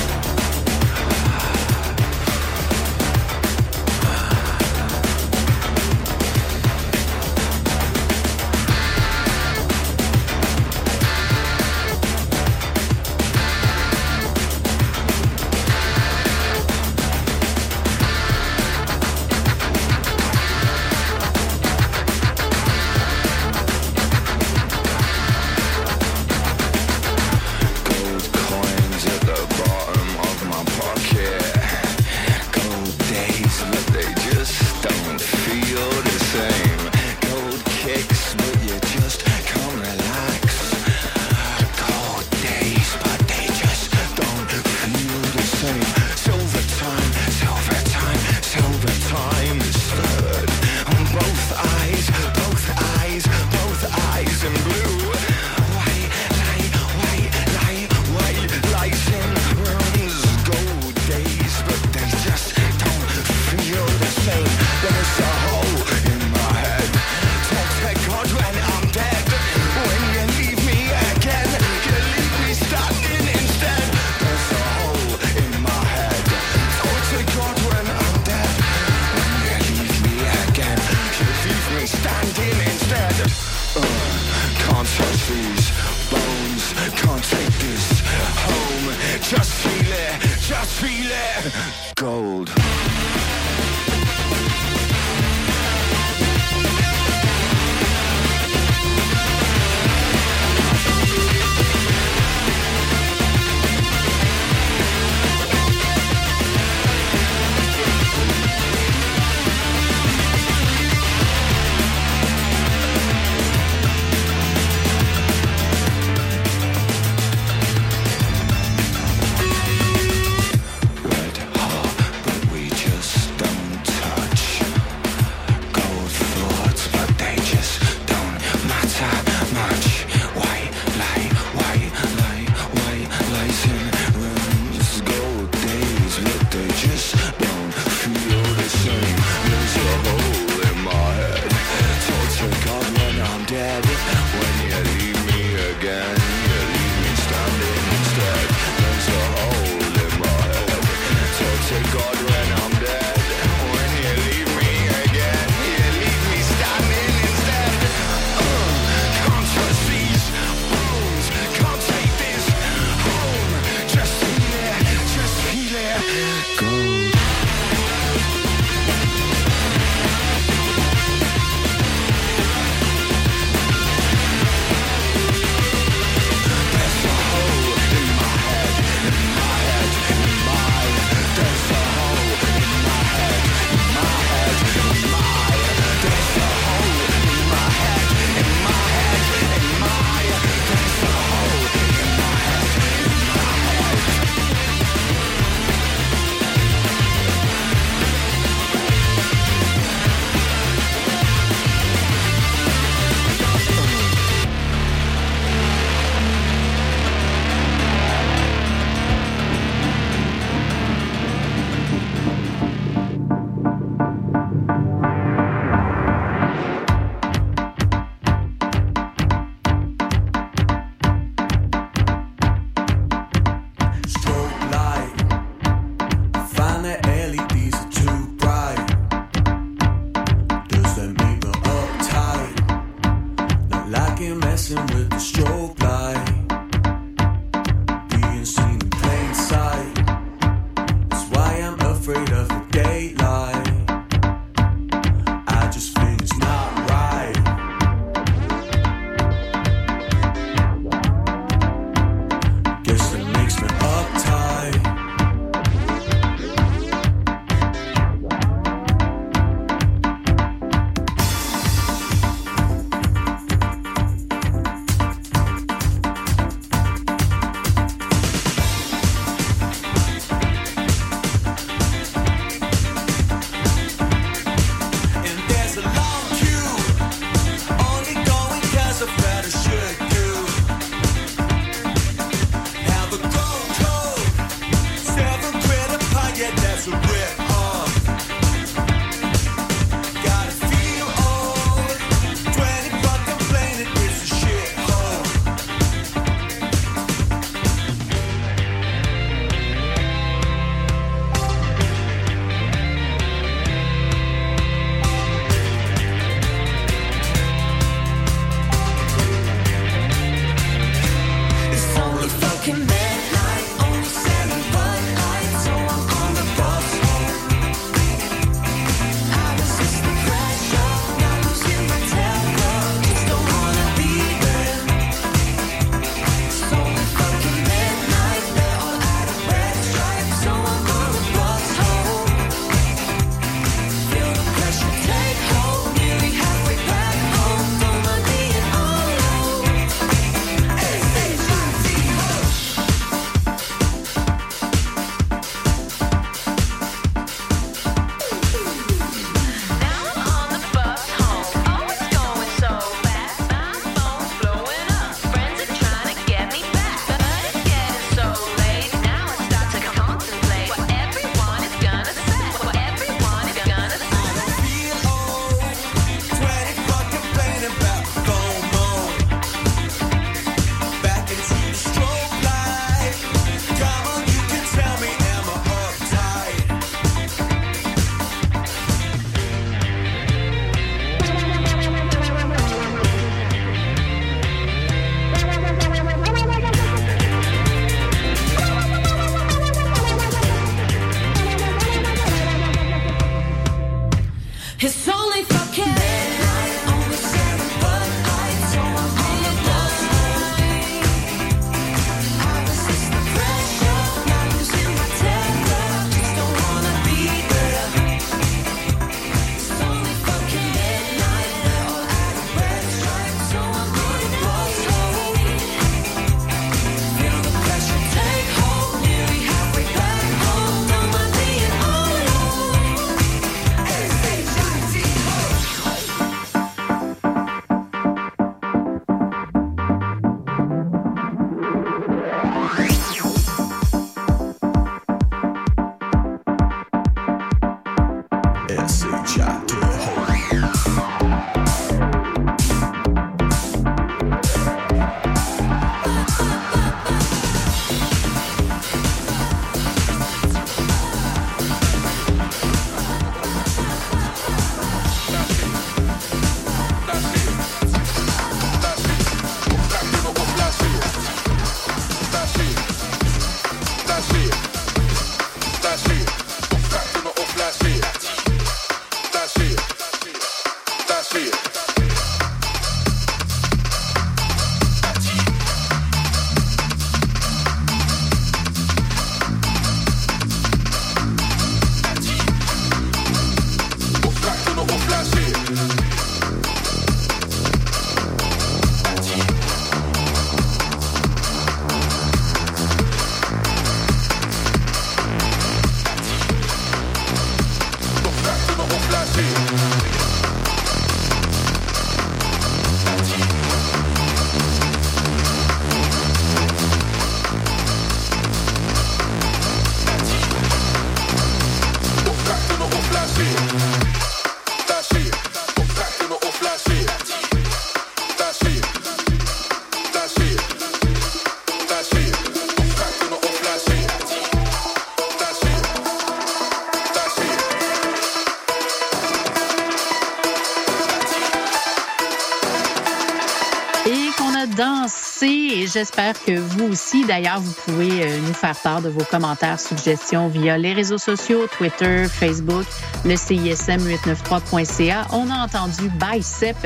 j'espère 535.93 536.34
que 536.45 536.59
vous 536.59 536.93
aussi. 536.93 537.24
D'ailleurs, 537.24 537.61
vous 537.61 537.72
pouvez 537.84 538.22
euh, 538.22 538.38
nous 538.47 538.55
faire 538.55 538.74
part 538.76 539.03
de 539.03 539.09
vos 539.09 539.24
commentaires, 539.24 539.78
suggestions 539.78 540.49
via 540.49 540.78
les 540.78 540.93
réseaux 540.93 541.18
sociaux, 541.18 541.66
Twitter, 541.76 542.24
Facebook, 542.28 542.84
le 543.24 543.34
CISM893.ca. 543.34 545.26
On 545.32 545.51
a 545.51 545.64
entendu 545.64 546.11
Bicep, 546.18 546.76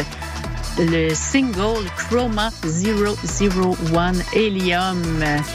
le 0.79 1.15
single 1.15 1.85
Chroma 1.97 2.51
001 2.65 4.13
Helium. 4.35 5.03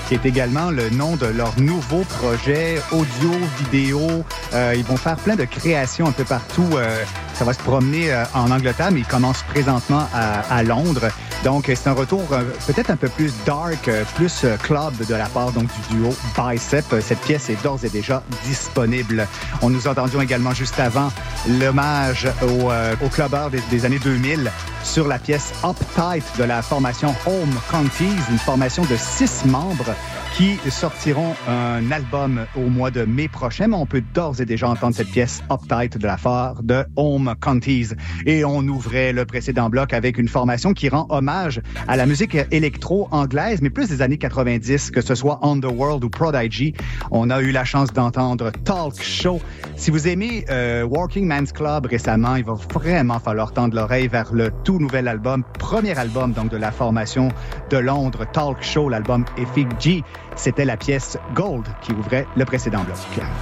qui 0.08 0.16
est 0.16 0.26
également 0.26 0.72
le 0.72 0.90
nom 0.90 1.16
de 1.16 1.28
leur 1.28 1.60
nouveau 1.60 2.04
projet 2.04 2.82
audio, 2.92 3.32
vidéo. 3.60 4.24
Euh, 4.54 4.74
ils 4.76 4.86
vont 4.86 4.98
faire 4.98 5.18
plein 5.18 5.36
de 5.36 5.46
créations 5.46 6.08
un 6.08 6.14
peu 6.14 6.24
partout. 6.24 6.68
Euh, 6.74 7.04
ça 7.34 7.44
va 7.44 7.54
se 7.54 7.60
promener 7.60 8.14
en 8.34 8.52
Angleterre, 8.52 8.92
mais 8.92 9.00
ils 9.02 9.08
commencent 9.08 9.44
présentement 9.44 10.08
à 10.14 10.64
Londres. 10.64 11.10
Donc, 11.44 11.66
c'est 11.74 11.88
un 11.88 11.94
retour 11.94 12.22
euh, 12.32 12.44
peut-être 12.68 12.92
un 12.92 12.96
peu 12.96 13.10
plus 13.10 13.34
dark, 13.46 13.88
euh, 13.88 14.04
plus 14.16 14.44
euh, 14.44 14.58
club 14.58 14.94
de 15.08 15.16
la 15.16 15.26
part 15.26 15.52
donc 15.52 15.68
du 15.90 15.96
duo 15.96 16.14
Bicep. 16.38 16.86
Cette 17.02 17.22
pièce 17.22 17.50
est 17.50 17.62
d'ores 17.64 17.84
et 17.84 17.90
déjà 17.90 18.22
disponible. 18.46 19.28
On 19.64 19.70
nous 19.70 19.88
entendions 19.88 20.22
également 20.22 20.54
juste 20.54 20.80
avant 20.80 21.12
l'hommage 21.48 22.28
au, 22.44 22.72
euh, 22.72 22.96
au 23.02 23.50
des, 23.50 23.60
des 23.72 23.86
années 23.86 24.00
2000 24.00 24.52
sur 24.84 25.08
la 25.08 25.18
pièce 25.18 25.52
Uptight 25.64 26.24
de 26.38 26.44
la 26.44 26.62
formation 26.62 27.16
Home 27.26 27.56
Counties, 27.70 28.16
une 28.30 28.40
formation 28.40 28.84
de 28.84 28.96
six 28.98 29.46
membres 29.46 29.96
qui 30.42 30.58
sortiront 30.72 31.36
un 31.48 31.92
album 31.92 32.48
au 32.56 32.62
mois 32.62 32.90
de 32.90 33.06
mai 33.06 33.28
prochain, 33.28 33.68
mais 33.68 33.76
on 33.76 33.86
peut 33.86 34.02
d'ores 34.16 34.42
et 34.42 34.46
déjà 34.46 34.68
entendre 34.68 34.96
cette 34.96 35.12
pièce 35.12 35.44
Uptight 35.52 36.00
de 36.00 36.08
la 36.08 36.18
part 36.18 36.64
de 36.64 36.84
Home 36.96 37.36
Counties. 37.40 37.90
Et 38.26 38.44
on 38.44 38.62
ouvrait 38.62 39.14
le 39.14 39.26
précédent 39.26 39.70
bloc 39.70 39.94
avec 39.94 40.18
une 40.18 40.28
formation 40.28 40.74
qui 40.74 40.90
rend 40.90 41.06
hommage 41.10 41.62
à 41.88 41.96
la 41.96 42.08
musique 42.08 42.36
électro 42.50 43.08
anglaise, 43.12 43.62
mais 43.62 43.70
plus 43.70 43.90
des 43.90 44.02
années 44.02 44.18
90, 44.18 44.90
que 44.90 45.02
ce 45.02 45.14
soit 45.14 45.38
Underworld 45.44 46.04
ou 46.04 46.10
Prodigy. 46.10 46.74
On 47.12 47.30
a 47.30 47.40
eu 47.42 47.52
la 47.52 47.64
chance 47.64 47.94
d'entendre 47.94 48.50
Talk 48.64 49.00
Show. 49.00 49.40
Si 49.76 49.92
vous 49.92 50.08
aimez 50.08 50.46
euh, 50.50 50.84
Working 50.84 51.28
Man's 51.28 51.52
Club 51.52 51.86
récemment, 51.86 52.36
il 52.36 52.46
va 52.46 52.54
vraiment 52.54 53.20
falloir 53.20 53.54
tendre 53.54 53.76
l'oreille 53.76 54.08
vers 54.08 54.34
le 54.34 54.50
tout 54.64 54.80
nouvel 54.80 55.08
album, 55.08 55.44
premier 55.60 55.96
album 56.00 56.34
donc 56.34 56.50
de 56.50 56.58
la 56.58 56.72
formation 56.72 57.30
de 57.70 57.78
Londres, 57.78 58.26
Talk 58.34 58.64
Show, 58.64 58.90
l'album 58.90 59.24
Effigy. 59.38 60.04
C'était 60.36 60.66
la 60.66 60.78
pièce 60.78 61.18
Gold 61.34 61.68
qui 61.82 61.92
ouvrait 61.92 62.28
le 62.36 62.46
précédent 62.46 62.84
bloc. 62.84 62.98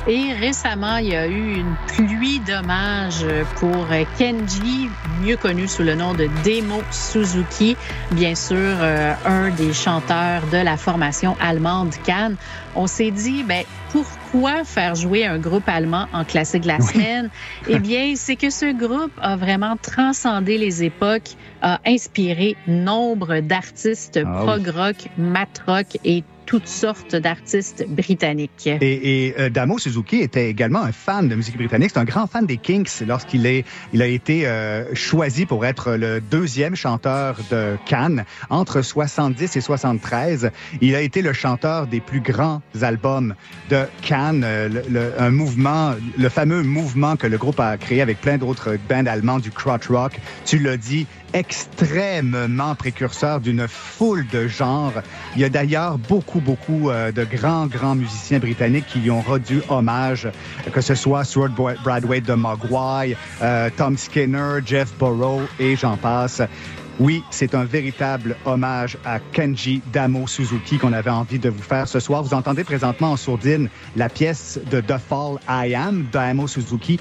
Et 0.08 0.34
récemment, 0.34 0.98
il 0.98 1.10
y 1.10 1.16
a 1.16 1.28
eu 1.28 1.56
une 1.56 1.76
pluie 1.88 2.40
d'hommages 2.40 3.26
pour 3.58 3.88
Kenji, 4.18 4.90
mieux 5.22 5.38
connu 5.38 5.68
sous 5.68 5.84
le 5.84 5.96
nom 5.96 6.14
de 6.14 6.28
Demo 6.44 6.82
Suzuki, 6.92 7.78
bien 8.12 8.36
sûr 8.36 8.58
euh, 8.58 9.14
un 9.26 9.50
des 9.52 9.74
chanteurs 9.74 10.42
de 10.52 10.58
la 10.58 10.78
formation 10.78 11.36
allemande 11.40 11.94
Cannes. 12.04 12.36
On 12.76 12.88
s'est 12.88 13.12
dit, 13.12 13.44
ben 13.44 13.64
pourquoi 13.92 14.64
faire 14.64 14.96
jouer 14.96 15.26
un 15.26 15.40
groupe 15.40 15.68
allemand 15.68 16.08
en 16.14 16.24
classique 16.24 16.64
de 16.64 16.68
la 16.68 16.80
semaine? 16.80 17.30
Eh 17.68 17.80
bien, 17.80 18.14
c'est 18.16 18.36
que 18.36 18.50
ce 18.50 18.72
groupe 18.72 19.12
a 19.22 19.36
vraiment 19.36 19.76
transcendé 19.78 20.58
les 20.58 20.84
époques, 20.84 21.36
a 21.62 21.80
inspiré 21.86 22.56
nombre 22.68 23.40
d'artistes 23.40 24.20
Ah 24.24 24.44
prog 24.44 24.68
rock, 24.68 24.96
mat 25.18 25.62
rock 25.66 25.98
et 26.04 26.24
toutes 26.50 26.68
sortes 26.68 27.16
d'artistes 27.16 27.86
britanniques. 27.88 28.66
Et, 28.82 29.28
et 29.28 29.36
euh, 29.40 29.50
Damo 29.52 29.78
Suzuki 29.78 30.16
était 30.18 30.50
également 30.50 30.82
un 30.82 30.92
fan 30.92 31.28
de 31.30 31.36
musique 31.36 31.56
britannique. 31.58 31.92
C'est 31.94 32.00
un 32.00 32.06
grand 32.06 32.26
fan 32.26 32.48
des 32.48 32.58
Kinks 32.58 33.02
lorsqu'il 33.08 33.46
est, 33.46 33.66
il 33.94 34.02
a 34.02 34.08
été 34.08 34.48
euh, 34.48 34.84
choisi 34.96 35.46
pour 35.46 35.64
être 35.64 35.92
le 35.92 36.20
deuxième 36.22 36.76
chanteur 36.76 37.38
de 37.52 37.78
Cannes 37.86 38.26
entre 38.50 38.82
70 38.82 39.56
et 39.58 39.62
73. 39.62 40.50
Il 40.82 40.96
a 40.96 41.02
été 41.02 41.22
le 41.22 41.34
chanteur 41.34 41.86
des 41.86 42.00
plus 42.00 42.20
grands 42.20 42.64
albums 42.82 43.36
de 43.70 43.84
Cannes, 44.02 44.42
euh, 44.44 44.68
le, 44.70 44.82
le- 44.90 45.14
un 45.22 45.30
mouvement, 45.30 45.94
le 46.18 46.30
fameux 46.30 46.64
mouvement 46.64 47.16
que 47.16 47.28
le 47.28 47.38
groupe 47.38 47.60
a 47.60 47.78
créé 47.78 48.02
avec 48.02 48.22
plein 48.22 48.40
d'autres 48.40 48.76
bands 48.90 49.06
allemands 49.06 49.38
du 49.38 49.52
crotch 49.52 49.88
rock. 49.90 50.20
Tu 50.46 50.58
l'as 50.58 50.78
dit, 50.78 51.06
extrêmement 51.34 52.76
précurseur 52.76 53.40
d'une 53.40 53.68
foule 53.68 54.26
de 54.32 54.48
genres. 54.48 54.94
Il 55.36 55.42
y 55.42 55.46
a 55.46 55.50
d'ailleurs 55.50 55.98
beaucoup, 55.98 56.40
beaucoup 56.40 56.90
euh, 56.90 57.12
de 57.12 57.24
grands, 57.24 57.68
grands 57.68 57.96
musiciens 57.96 58.40
britanniques 58.40 58.88
qui 58.88 59.00
lui 59.00 59.12
ont 59.12 59.22
rendu 59.22 59.62
hommage, 59.70 60.28
que 60.74 60.82
ce 60.82 60.96
soit 60.96 61.24
Stuart 61.24 61.50
Bra- 61.50 61.74
Bradway 61.84 62.22
de 62.22 62.34
Mogwai, 62.34 63.16
euh, 63.42 63.70
Tom 63.76 63.98
Skinner, 63.98 64.60
Jeff 64.66 64.94
Burrow 64.98 65.42
et 65.60 65.76
j'en 65.76 65.98
passe. 65.98 66.42
Oui, 67.00 67.24
c'est 67.32 67.56
un 67.56 67.64
véritable 67.64 68.36
hommage 68.46 68.98
à 69.06 69.20
Kenji 69.20 69.82
Damo 69.94 70.28
Suzuki 70.28 70.78
qu'on 70.78 70.92
avait 70.92 71.10
envie 71.10 71.40
de 71.40 71.48
vous 71.50 71.62
faire 71.64 71.88
ce 71.88 72.02
soir. 72.02 72.24
Vous 72.24 72.34
entendez 72.34 72.66
présentement 72.66 73.14
en 73.14 73.18
sourdine 73.18 73.70
la 73.96 74.10
pièce 74.10 74.60
de 74.70 74.82
The 74.82 74.98
Fall 74.98 75.38
I 75.48 75.76
Am, 75.76 76.08
Damo 76.12 76.46
Suzuki. 76.48 77.00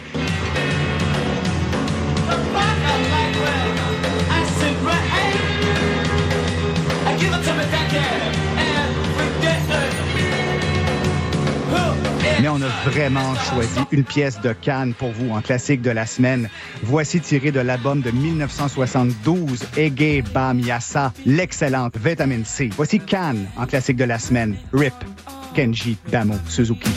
Mais 12.41 12.49
on 12.49 12.61
a 12.62 12.68
vraiment 12.91 13.34
choisi 13.34 13.80
une 13.91 14.05
pièce 14.05 14.41
de 14.41 14.53
Cannes 14.53 14.95
pour 14.95 15.11
vous 15.11 15.30
en 15.30 15.41
classique 15.41 15.82
de 15.82 15.91
la 15.91 16.07
semaine. 16.07 16.49
Voici 16.82 17.20
tiré 17.20 17.51
de 17.51 17.61
l'album 17.61 18.01
de 18.01 18.11
1972, 18.11 19.64
Ege 19.76 20.22
Bam 20.32 20.61
l'excellente 21.26 21.97
Vitamin 21.97 22.45
C. 22.45 22.70
Voici 22.76 23.01
Cannes 23.01 23.49
en 23.57 23.66
classique 23.66 23.97
de 23.97 24.05
la 24.05 24.18
semaine. 24.18 24.57
RIP, 24.72 24.95
Kenji 25.55 25.97
Damo 26.11 26.34
Suzuki. 26.49 26.91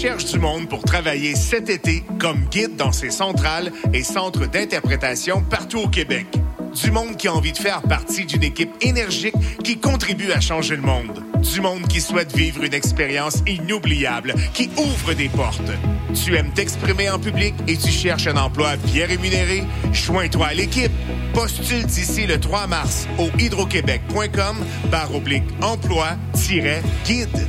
Cherche 0.00 0.26
du 0.26 0.38
monde 0.38 0.68
pour 0.68 0.84
travailler 0.84 1.34
cet 1.34 1.68
été 1.68 2.04
comme 2.20 2.44
guide 2.52 2.76
dans 2.76 2.92
ses 2.92 3.10
centrales 3.10 3.72
et 3.92 4.04
centres 4.04 4.46
d'interprétation 4.46 5.42
partout 5.42 5.78
au 5.78 5.88
Québec. 5.88 6.28
Du 6.80 6.92
monde 6.92 7.16
qui 7.16 7.26
a 7.26 7.34
envie 7.34 7.50
de 7.50 7.58
faire 7.58 7.82
partie 7.82 8.24
d'une 8.24 8.44
équipe 8.44 8.70
énergique 8.80 9.34
qui 9.64 9.78
contribue 9.78 10.30
à 10.30 10.38
changer 10.40 10.76
le 10.76 10.82
monde. 10.82 11.24
Du 11.52 11.60
monde 11.60 11.88
qui 11.88 12.00
souhaite 12.00 12.32
vivre 12.36 12.62
une 12.62 12.74
expérience 12.74 13.42
inoubliable, 13.48 14.36
qui 14.54 14.70
ouvre 14.76 15.14
des 15.14 15.28
portes. 15.30 15.72
Tu 16.14 16.36
aimes 16.36 16.52
t'exprimer 16.54 17.10
en 17.10 17.18
public 17.18 17.54
et 17.66 17.76
tu 17.76 17.90
cherches 17.90 18.28
un 18.28 18.36
emploi 18.36 18.76
bien 18.76 19.04
rémunéré? 19.04 19.64
Joins-toi 19.92 20.46
à 20.46 20.54
l'équipe. 20.54 20.92
Postule 21.34 21.86
d'ici 21.86 22.24
le 22.28 22.38
3 22.38 22.68
mars 22.68 23.08
au 23.18 23.30
hydroquebec.com 23.36 24.58
barre 24.92 25.12
oblique 25.16 25.42
emploi-guide. 25.60 27.48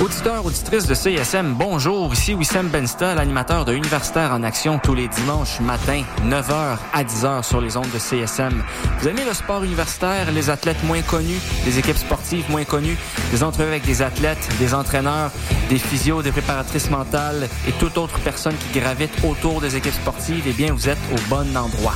Auditeurs, 0.00 0.46
auditrices 0.46 0.86
de 0.86 0.94
CISM, 0.94 1.52
bonjour. 1.58 2.10
Ici 2.14 2.32
Wissem 2.32 2.68
Bensta, 2.68 3.14
l'animateur 3.14 3.66
de 3.66 3.74
Universitaire 3.74 4.32
en 4.32 4.42
Action 4.42 4.78
tous 4.78 4.94
les 4.94 5.08
dimanches 5.08 5.60
matin, 5.60 6.02
9h 6.24 6.78
à 6.94 7.04
10h 7.04 7.42
sur 7.42 7.60
les 7.60 7.76
ondes 7.76 7.90
de 7.92 7.98
CSM. 7.98 8.64
Vous 8.98 9.08
aimez 9.08 9.26
le 9.26 9.34
sport 9.34 9.62
universitaire, 9.62 10.32
les 10.32 10.48
athlètes 10.48 10.82
moins 10.84 11.02
connus, 11.02 11.38
les 11.66 11.78
équipes 11.78 11.98
sportives 11.98 12.50
moins 12.50 12.64
connues, 12.64 12.96
des 13.30 13.42
entrevues 13.42 13.68
avec 13.68 13.84
des 13.84 14.00
athlètes, 14.00 14.48
des 14.58 14.72
entraîneurs, 14.72 15.32
des 15.68 15.78
physios, 15.78 16.22
des 16.22 16.32
préparatrices 16.32 16.88
mentales 16.88 17.46
et 17.68 17.72
toute 17.72 17.98
autre 17.98 18.18
personne 18.20 18.54
qui 18.56 18.80
gravite 18.80 19.12
autour 19.22 19.60
des 19.60 19.76
équipes 19.76 19.92
sportives, 19.92 20.44
eh 20.46 20.52
bien, 20.52 20.72
vous 20.72 20.88
êtes 20.88 20.98
au 21.12 21.28
bon 21.28 21.54
endroit. 21.54 21.94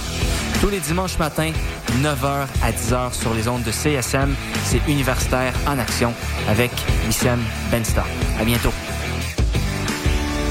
Tous 0.60 0.68
les 0.68 0.80
dimanches 0.80 1.18
matins, 1.18 1.52
9h 2.02 2.46
à 2.62 2.72
10h 2.72 3.12
sur 3.12 3.32
les 3.34 3.48
ondes 3.48 3.62
de 3.62 3.70
CSM, 3.70 4.34
c'est 4.64 4.80
Universitaire 4.88 5.54
en 5.66 5.78
Action 5.78 6.12
avec 6.48 6.70
Wissem 7.06 7.40
Bensta. 7.70 7.93
À 8.02 8.44
bientôt. 8.44 8.72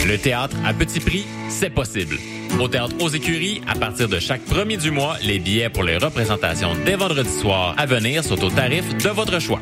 Le 0.07 0.17
théâtre 0.17 0.55
à 0.65 0.73
petit 0.73 0.99
prix, 0.99 1.25
c'est 1.49 1.69
possible. 1.69 2.17
Au 2.59 2.67
théâtre 2.67 2.95
aux 2.99 3.09
écuries, 3.09 3.61
à 3.67 3.75
partir 3.75 4.07
de 4.07 4.19
chaque 4.19 4.41
premier 4.41 4.77
du 4.77 4.91
mois, 4.91 5.17
les 5.23 5.39
billets 5.39 5.69
pour 5.69 5.83
les 5.83 5.97
représentations 5.97 6.75
dès 6.85 6.95
vendredi 6.95 7.31
soir 7.31 7.73
à 7.77 7.85
venir 7.85 8.23
sont 8.23 8.43
au 8.43 8.49
tarif 8.49 8.85
de 8.97 9.09
votre 9.09 9.39
choix. 9.39 9.59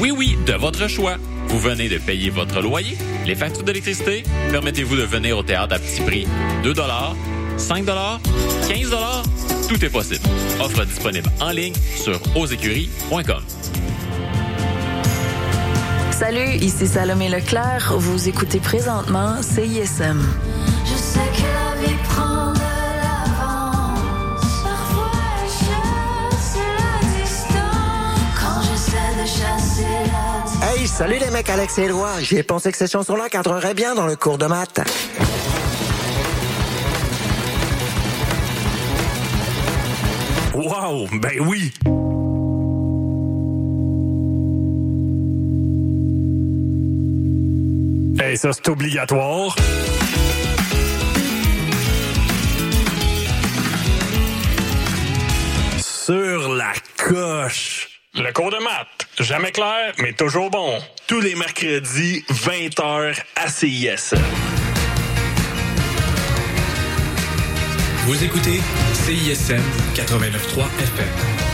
Oui, 0.00 0.10
oui, 0.10 0.36
de 0.46 0.52
votre 0.52 0.88
choix. 0.88 1.16
Vous 1.46 1.58
venez 1.58 1.88
de 1.88 1.98
payer 1.98 2.30
votre 2.30 2.60
loyer, 2.60 2.96
les 3.26 3.34
factures 3.34 3.62
d'électricité. 3.62 4.22
Permettez-vous 4.50 4.96
de 4.96 5.02
venir 5.02 5.38
au 5.38 5.42
théâtre 5.42 5.74
à 5.76 5.78
petit 5.78 6.02
prix. 6.02 6.26
2 6.62 6.74
5 7.56 7.84
15 7.86 8.94
tout 9.68 9.84
est 9.84 9.90
possible. 9.90 10.24
Offre 10.60 10.84
disponible 10.86 11.28
en 11.40 11.50
ligne 11.50 11.74
sur 11.94 12.18
ausécuries.com. 12.34 13.42
Salut, 16.18 16.56
ici 16.56 16.88
Salomé 16.88 17.28
Leclerc. 17.28 17.94
Vous 17.96 18.28
écoutez 18.28 18.58
présentement 18.58 19.40
CISM. 19.40 20.20
Je 20.84 20.96
sais 20.96 21.20
que 21.20 21.42
la 21.42 21.86
vie 21.86 21.94
prend 22.08 22.52
de 22.54 22.58
l'avance. 23.04 24.40
Parfois 24.64 25.12
elle 25.40 25.48
chasse 25.48 26.56
la 26.56 27.22
distance. 27.22 28.34
Quand 28.36 28.62
j'essaie 28.62 29.14
de 29.14 29.26
chasser 29.28 29.86
la 30.06 30.42
distance. 30.44 30.76
Hey, 30.76 30.88
salut 30.88 31.18
les 31.20 31.30
mecs, 31.30 31.48
Alex 31.48 31.78
et 31.78 31.82
Éloi. 31.82 32.10
J'ai 32.20 32.42
pensé 32.42 32.72
que 32.72 32.78
cette 32.78 32.90
chanson-là 32.90 33.28
cadrerait 33.28 33.74
bien 33.74 33.94
dans 33.94 34.08
le 34.08 34.16
cours 34.16 34.38
de 34.38 34.46
maths. 34.46 34.80
Wow, 40.52 41.06
ben 41.12 41.38
oui! 41.46 41.72
Ça, 48.38 48.52
c'est 48.52 48.68
obligatoire. 48.68 49.56
Sur 55.78 56.54
la 56.54 56.72
coche. 56.96 57.88
Le 58.14 58.32
cours 58.32 58.50
de 58.50 58.58
maths, 58.58 59.08
jamais 59.18 59.50
clair, 59.50 59.92
mais 59.98 60.12
toujours 60.12 60.50
bon. 60.50 60.78
Tous 61.06 61.20
les 61.20 61.34
mercredis, 61.34 62.24
20h 62.30 63.20
à 63.36 63.48
CIS. 63.48 64.14
Vous 68.06 68.24
écoutez 68.24 68.60
CISM 68.94 69.60
89.3 69.94 70.64
FM. 70.80 71.47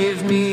Give 0.00 0.24
me 0.24 0.49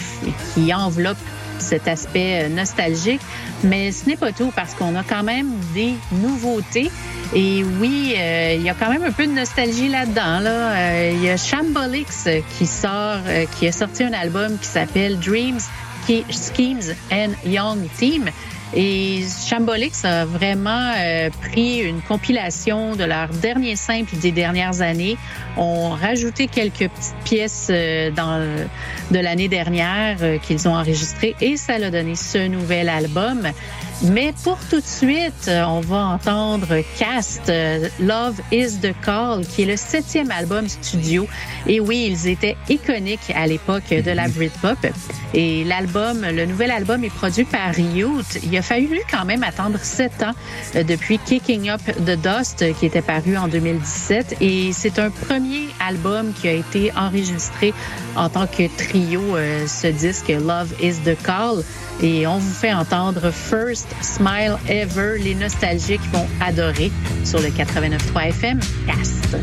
qui 0.53 0.73
enveloppe 0.73 1.17
cet 1.63 1.87
aspect 1.87 2.43
euh, 2.43 2.49
nostalgique. 2.49 3.21
Mais 3.63 3.91
ce 3.91 4.07
n'est 4.07 4.15
pas 4.17 4.31
tout 4.31 4.51
parce 4.55 4.73
qu'on 4.75 4.95
a 4.95 5.03
quand 5.03 5.23
même 5.23 5.47
des 5.73 5.93
nouveautés. 6.11 6.91
Et 7.35 7.63
oui, 7.79 8.13
euh, 8.17 8.55
il 8.57 8.61
y 8.63 8.69
a 8.69 8.75
quand 8.75 8.89
même 8.91 9.03
un 9.03 9.11
peu 9.11 9.25
de 9.25 9.31
nostalgie 9.31 9.87
là-dedans. 9.89 10.39
Là. 10.39 10.49
Euh, 10.75 11.11
Il 11.15 11.23
y 11.23 11.29
a 11.29 11.37
Shambolix 11.37 12.27
qui 12.57 12.65
sort, 12.67 13.17
qui 13.57 13.67
a 13.67 13.71
sorti 13.71 14.03
un 14.03 14.13
album 14.13 14.57
qui 14.59 14.67
s'appelle 14.67 15.17
Dreams, 15.19 15.59
Ske- 16.07 16.25
Schemes 16.29 16.93
and 17.11 17.31
Young 17.45 17.87
Team. 17.97 18.25
Et 18.75 19.23
Shambolix 19.45 20.03
a 20.03 20.25
vraiment 20.25 20.93
euh, 20.97 21.29
pris 21.29 21.79
une 21.79 22.01
compilation 22.01 22.95
de 22.95 23.03
leurs 23.03 23.29
derniers 23.29 23.75
simples 23.75 24.15
des 24.17 24.31
dernières 24.31 24.81
années, 24.81 25.15
ont 25.57 25.89
rajouté 25.89 26.47
quelques 26.47 26.89
petites 26.89 27.23
pièces 27.23 27.67
euh, 27.69 28.09
de 28.09 29.19
l'année 29.19 29.47
dernière 29.47 30.17
euh, 30.21 30.37
qu'ils 30.39 30.67
ont 30.67 30.75
enregistrées 30.75 31.35
et 31.39 31.55
ça 31.55 31.77
l'a 31.77 31.91
donné 31.91 32.15
ce 32.15 32.47
nouvel 32.47 32.89
album. 32.89 33.47
Mais 34.01 34.33
pour 34.43 34.57
tout 34.69 34.81
de 34.81 34.85
suite, 34.85 35.49
on 35.49 35.79
va 35.79 35.97
entendre 35.97 36.67
Cast, 36.97 37.47
euh, 37.49 37.87
Love 37.99 38.41
is 38.51 38.79
the 38.81 38.93
Call, 39.01 39.45
qui 39.45 39.61
est 39.61 39.65
le 39.65 39.77
septième 39.77 40.29
album 40.31 40.67
studio. 40.67 41.27
Et 41.67 41.79
oui, 41.79 42.09
ils 42.09 42.27
étaient 42.27 42.57
iconiques 42.69 43.31
à 43.33 43.47
l'époque 43.47 43.89
de 43.89 44.11
la 44.11 44.27
Britpop. 44.27 44.77
Et 45.33 45.63
l'album, 45.63 46.21
le 46.21 46.45
nouvel 46.45 46.71
album 46.71 47.03
est 47.03 47.13
produit 47.13 47.45
par 47.45 47.79
Youth. 47.79 48.39
Il 48.43 48.57
a 48.57 48.61
fallu 48.61 48.99
quand 49.09 49.25
même 49.25 49.43
attendre 49.43 49.79
sept 49.81 50.21
ans 50.21 50.33
euh, 50.75 50.83
depuis 50.83 51.17
Kicking 51.19 51.69
Up 51.69 51.81
the 52.05 52.19
Dust, 52.21 52.61
euh, 52.61 52.73
qui 52.73 52.87
était 52.87 53.01
paru 53.01 53.37
en 53.37 53.47
2017. 53.47 54.37
Et 54.41 54.73
c'est 54.73 54.99
un 54.99 55.11
premier 55.11 55.69
album 55.79 56.33
qui 56.33 56.49
a 56.49 56.53
été 56.53 56.91
enregistré 56.95 57.73
en 58.15 58.27
tant 58.27 58.47
que 58.47 58.67
trio, 58.75 59.21
ce 59.65 59.87
disque 59.87 60.27
Love 60.29 60.73
is 60.81 60.95
the 61.05 61.15
Call. 61.23 61.63
Et 62.01 62.27
on 62.27 62.37
vous 62.37 62.53
fait 62.53 62.73
entendre 62.73 63.31
First 63.31 63.87
Smile 64.01 64.57
Ever. 64.67 65.17
Les 65.19 65.35
nostalgiques 65.35 66.01
vont 66.11 66.27
adorer 66.41 66.91
sur 67.23 67.39
le 67.39 67.47
89.3 67.47 68.29
FM. 68.29 68.59
Cast. 68.87 69.37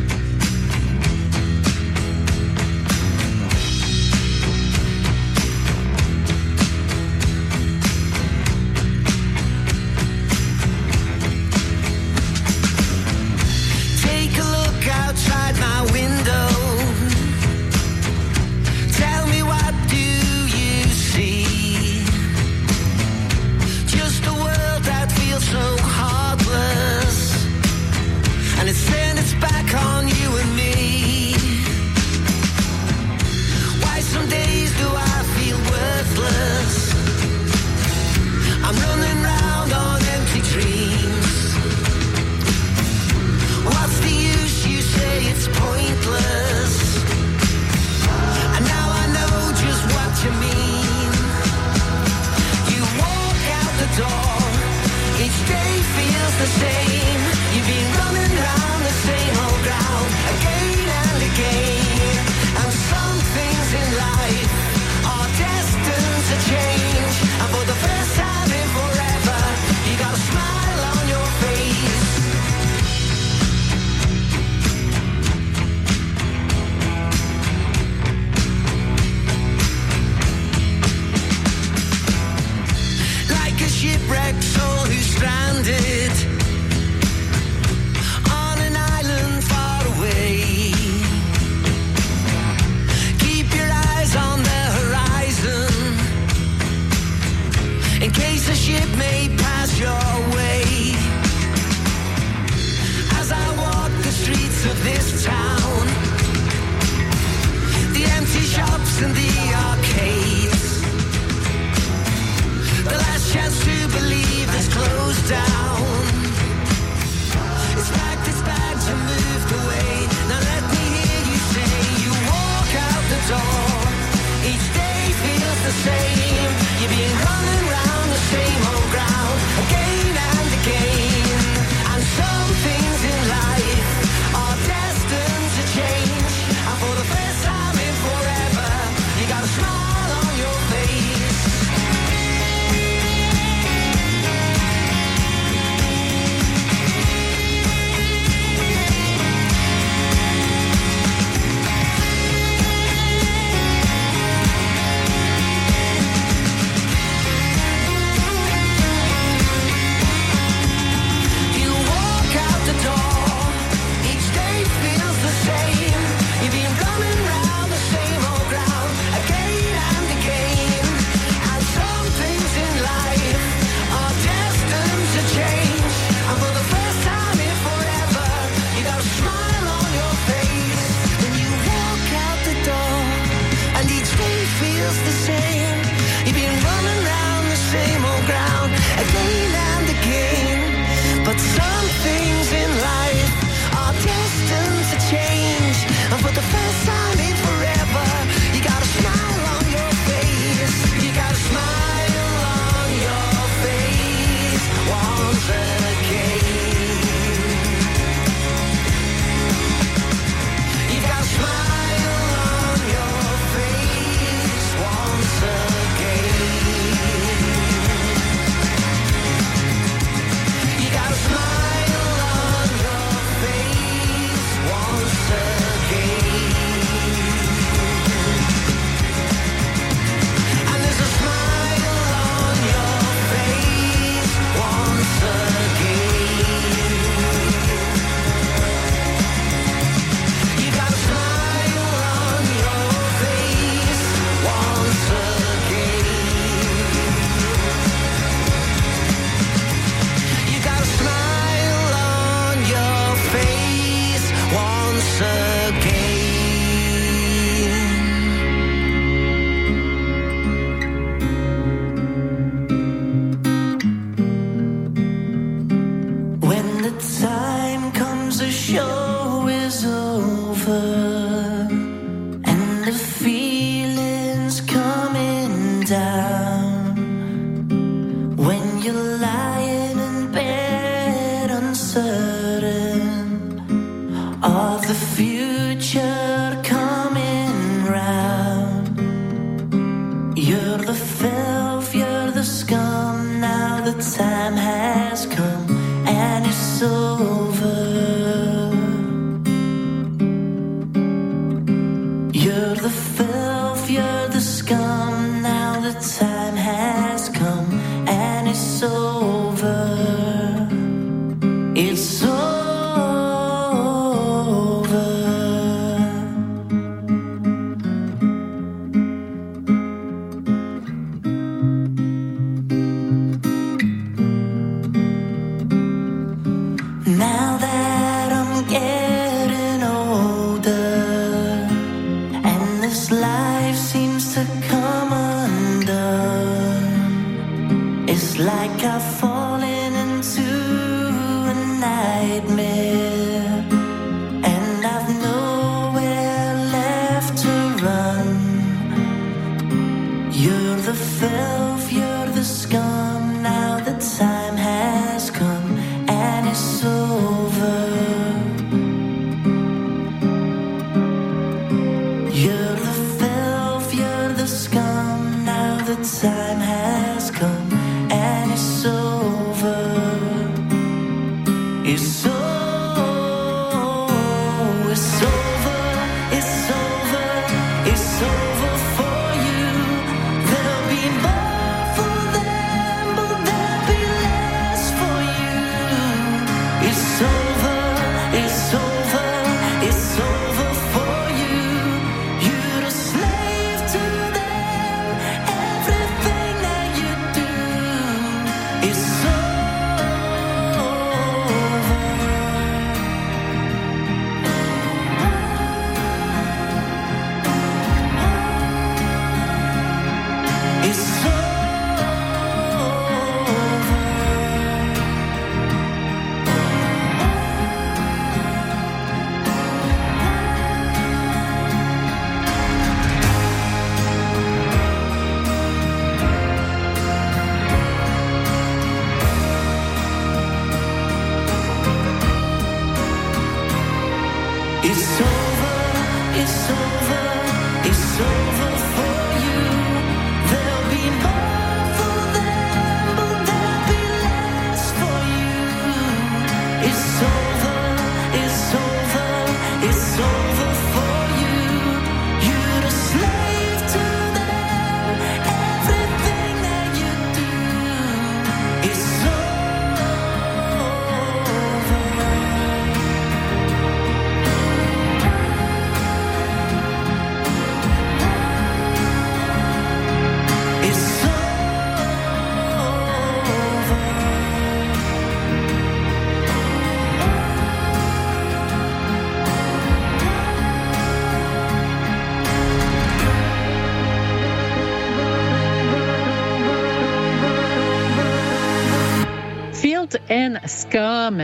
your 278.84 279.18
life. 279.18 279.59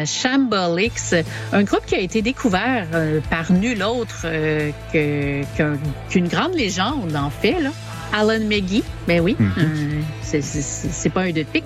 Shambolix, 0.04 1.14
un 1.52 1.62
groupe 1.62 1.86
qui 1.86 1.94
a 1.94 2.00
été 2.00 2.22
découvert 2.22 2.86
euh, 2.94 3.20
par 3.30 3.52
nul 3.52 3.82
autre 3.82 4.22
euh, 4.24 4.70
qu'une 6.08 6.28
grande 6.28 6.54
légende, 6.54 7.16
en 7.16 7.30
fait. 7.30 7.56
Alan 8.12 8.40
McGee, 8.40 8.82
ben 9.06 9.20
oui, 9.20 9.36
Mhm. 9.38 9.52
euh, 9.58 10.00
c'est- 10.22 11.08
pas 11.10 11.22
un 11.22 11.26
deux 11.30 11.42
de 11.42 11.42
pique. 11.44 11.64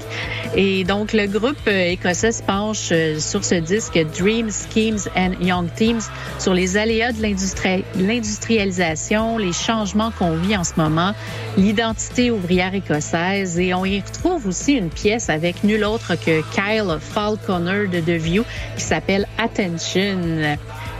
Et 0.57 0.85
donc, 0.85 1.12
le 1.12 1.27
groupe 1.27 1.57
euh, 1.69 1.91
écossais 1.93 2.33
se 2.33 2.43
penche 2.43 2.89
euh, 2.93 3.19
sur 3.19 3.45
ce 3.45 3.55
disque 3.57 3.99
Dreams, 4.19 4.51
Schemes 4.75 4.99
and 5.17 5.33
Young 5.41 5.69
Teams 5.75 6.01
sur 6.39 6.53
les 6.55 6.77
aléas 6.77 7.12
de 7.12 7.23
l'industri- 7.23 7.85
l'industrialisation, 7.97 9.39
les 9.39 9.53
changements 9.53 10.11
qu'on 10.11 10.37
vit 10.37 10.57
en 10.57 10.65
ce 10.65 10.73
moment, 10.77 11.12
l'identité 11.57 12.31
ouvrière 12.31 12.75
écossaise. 12.75 13.59
Et 13.59 13.73
on 13.75 13.85
y 13.85 14.01
retrouve 14.01 14.47
aussi 14.47 14.73
une 14.73 14.91
pièce 14.91 15.31
avec 15.31 15.62
nul 15.65 15.85
autre 15.85 16.15
que 16.17 16.43
Kyle 16.53 16.99
Falconer 17.01 17.87
de 17.89 18.01
The 18.01 18.21
View 18.21 18.45
qui 18.77 18.83
s'appelle 18.85 19.27
Attention. 19.39 20.19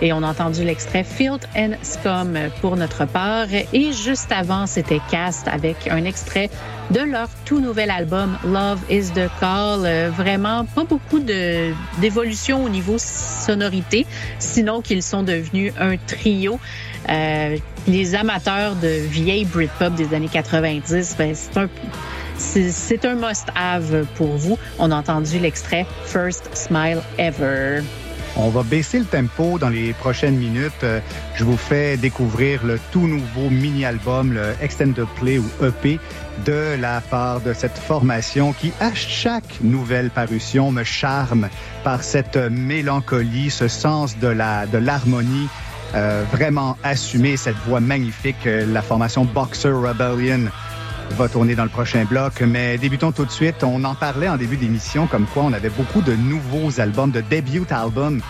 Et 0.03 0.13
on 0.13 0.23
a 0.23 0.29
entendu 0.29 0.65
l'extrait 0.65 1.05
Field 1.05 1.41
and 1.57 1.73
Scum 1.83 2.39
pour 2.61 2.77
notre 2.77 3.05
part. 3.05 3.49
Et 3.73 3.93
juste 3.93 4.33
avant, 4.33 4.67
c'était 4.67 5.01
Cast 5.11 5.47
avec 5.49 5.89
un 5.89 6.05
extrait 6.05 6.49
de 6.91 7.01
leur 7.01 7.29
tout 7.45 7.61
nouvel 7.61 7.91
album 7.91 8.37
Love 8.45 8.81
is 8.91 9.11
the 9.11 9.29
Call. 9.39 9.85
Euh, 9.85 10.11
vraiment 10.11 10.65
pas 10.65 10.85
beaucoup 10.85 11.21
d'évolution 11.21 12.65
au 12.65 12.69
niveau 12.69 12.97
sonorité, 12.99 14.07
sinon 14.39 14.81
qu'ils 14.81 15.03
sont 15.03 15.23
devenus 15.23 15.73
un 15.79 15.97
trio. 15.97 16.59
Euh, 17.09 17.57
les 17.87 18.15
amateurs 18.15 18.77
de 18.77 18.89
vieille 18.89 19.45
Britpop 19.45 19.95
des 19.95 20.15
années 20.15 20.29
90, 20.29 21.17
ben, 21.19 21.35
c'est 21.35 21.59
un 21.59 21.69
c'est 22.41 23.05
un 23.05 23.17
must-have 23.17 24.07
pour 24.15 24.37
vous. 24.37 24.59
On 24.79 24.91
a 24.91 24.97
entendu 24.97 25.39
l'extrait 25.39 25.87
First 26.07 26.49
Smile 26.55 27.03
Ever. 27.19 27.83
On 28.37 28.49
va 28.49 28.63
baisser 28.63 29.01
le 29.01 29.05
tempo 29.05 29.59
dans 29.59 29.69
les 29.69 29.93
prochaines 29.93 30.37
minutes. 30.37 30.85
Euh, 30.85 31.01
Je 31.35 31.45
vous 31.45 31.57
fais 31.57 31.97
découvrir 31.97 32.65
le 32.65 32.79
tout 32.93 33.07
nouveau 33.07 33.51
mini-album, 33.51 34.33
le 34.33 34.55
Extended 34.63 35.07
Play 35.17 35.39
ou 35.39 35.51
EP 35.65 35.99
de 36.47 36.77
la 36.81 37.01
part 37.01 37.41
de 37.41 37.53
cette 37.53 37.77
formation 37.77 38.53
qui, 38.53 38.73
à 38.81 38.95
chaque 38.95 39.61
nouvelle 39.63 40.11
parution, 40.11 40.71
me 40.71 40.85
charme 40.85 41.49
par 41.85 42.03
cette 42.03 42.37
mélancolie, 42.37 43.51
ce 43.51 43.69
sens 43.69 44.19
de 44.19 44.29
la 44.29 44.67
de 44.67 44.79
l'harmonie 44.79 45.49
euh, 45.95 46.23
vraiment 46.33 46.77
assumé, 46.85 47.37
cette 47.37 47.57
voix 47.67 47.81
magnifique. 47.81 48.47
Euh, 48.47 48.65
La 48.67 48.83
formation 48.83 49.25
Boxer 49.25 49.73
Rebellion 49.73 50.49
va 51.17 51.29
tourner 51.29 51.55
dans 51.55 51.65
le 51.65 51.69
prochain 51.71 52.05
bloc. 52.05 52.41
Mais 52.43 52.79
débutons 52.79 53.13
tout 53.13 53.25
de 53.25 53.31
suite. 53.31 53.63
On 53.63 53.85
en 53.85 53.95
parlait 53.95 54.29
en 54.29 54.37
début 54.37 54.57
d'émission 54.57 55.07
comme 55.07 55.27
quoi 55.27 55.45
on 55.45 55.53
avait 55.53 55.71
beaucoup 55.71 56.01
de 56.03 56.15
nouveaux 56.15 56.81
albums, 56.81 57.11
de 57.11 57.21
debut 57.21 57.63
albums 57.71 58.21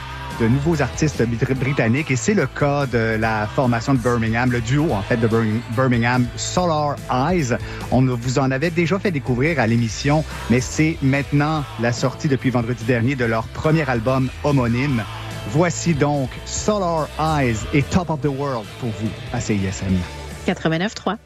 de 0.41 0.49
nouveaux 0.49 0.81
artistes 0.81 1.23
brit- 1.23 1.55
britanniques 1.55 2.11
et 2.11 2.17
c'est 2.17 2.33
le 2.33 2.47
cas 2.47 2.87
de 2.87 3.17
la 3.21 3.47
formation 3.47 3.93
de 3.93 3.99
Birmingham, 3.99 4.51
le 4.51 4.63
duo 4.63 4.91
en 4.93 5.03
fait 5.03 5.19
de 5.19 5.27
Bir- 5.29 5.61
Birmingham, 5.77 6.27
Solar 6.37 6.97
Eyes. 7.13 7.55
On 7.91 8.01
vous 8.07 8.39
en 8.39 8.51
avait 8.51 8.71
déjà 8.71 8.99
fait 8.99 9.11
découvrir 9.11 9.61
à 9.61 9.67
l'émission, 9.67 10.25
mais 10.49 10.61
c'est 10.63 10.97
maintenant 11.03 11.63
la 11.79 11.93
sortie 11.93 12.29
depuis 12.29 12.49
vendredi 12.49 12.85
dernier 12.85 13.17
de 13.17 13.27
leur 13.27 13.45
premier 13.49 13.87
album 13.91 14.31
homonyme. 14.43 15.03
Voici 15.51 15.93
donc 15.93 16.31
Solar 16.47 17.09
Eyes 17.19 17.57
et 17.75 17.83
Top 17.83 18.09
of 18.09 18.23
the 18.23 18.27
World 18.27 18.65
pour 18.81 18.89
vous 18.99 19.11
à 19.35 19.41
CISM. 19.41 19.95
89.3. 20.47 21.17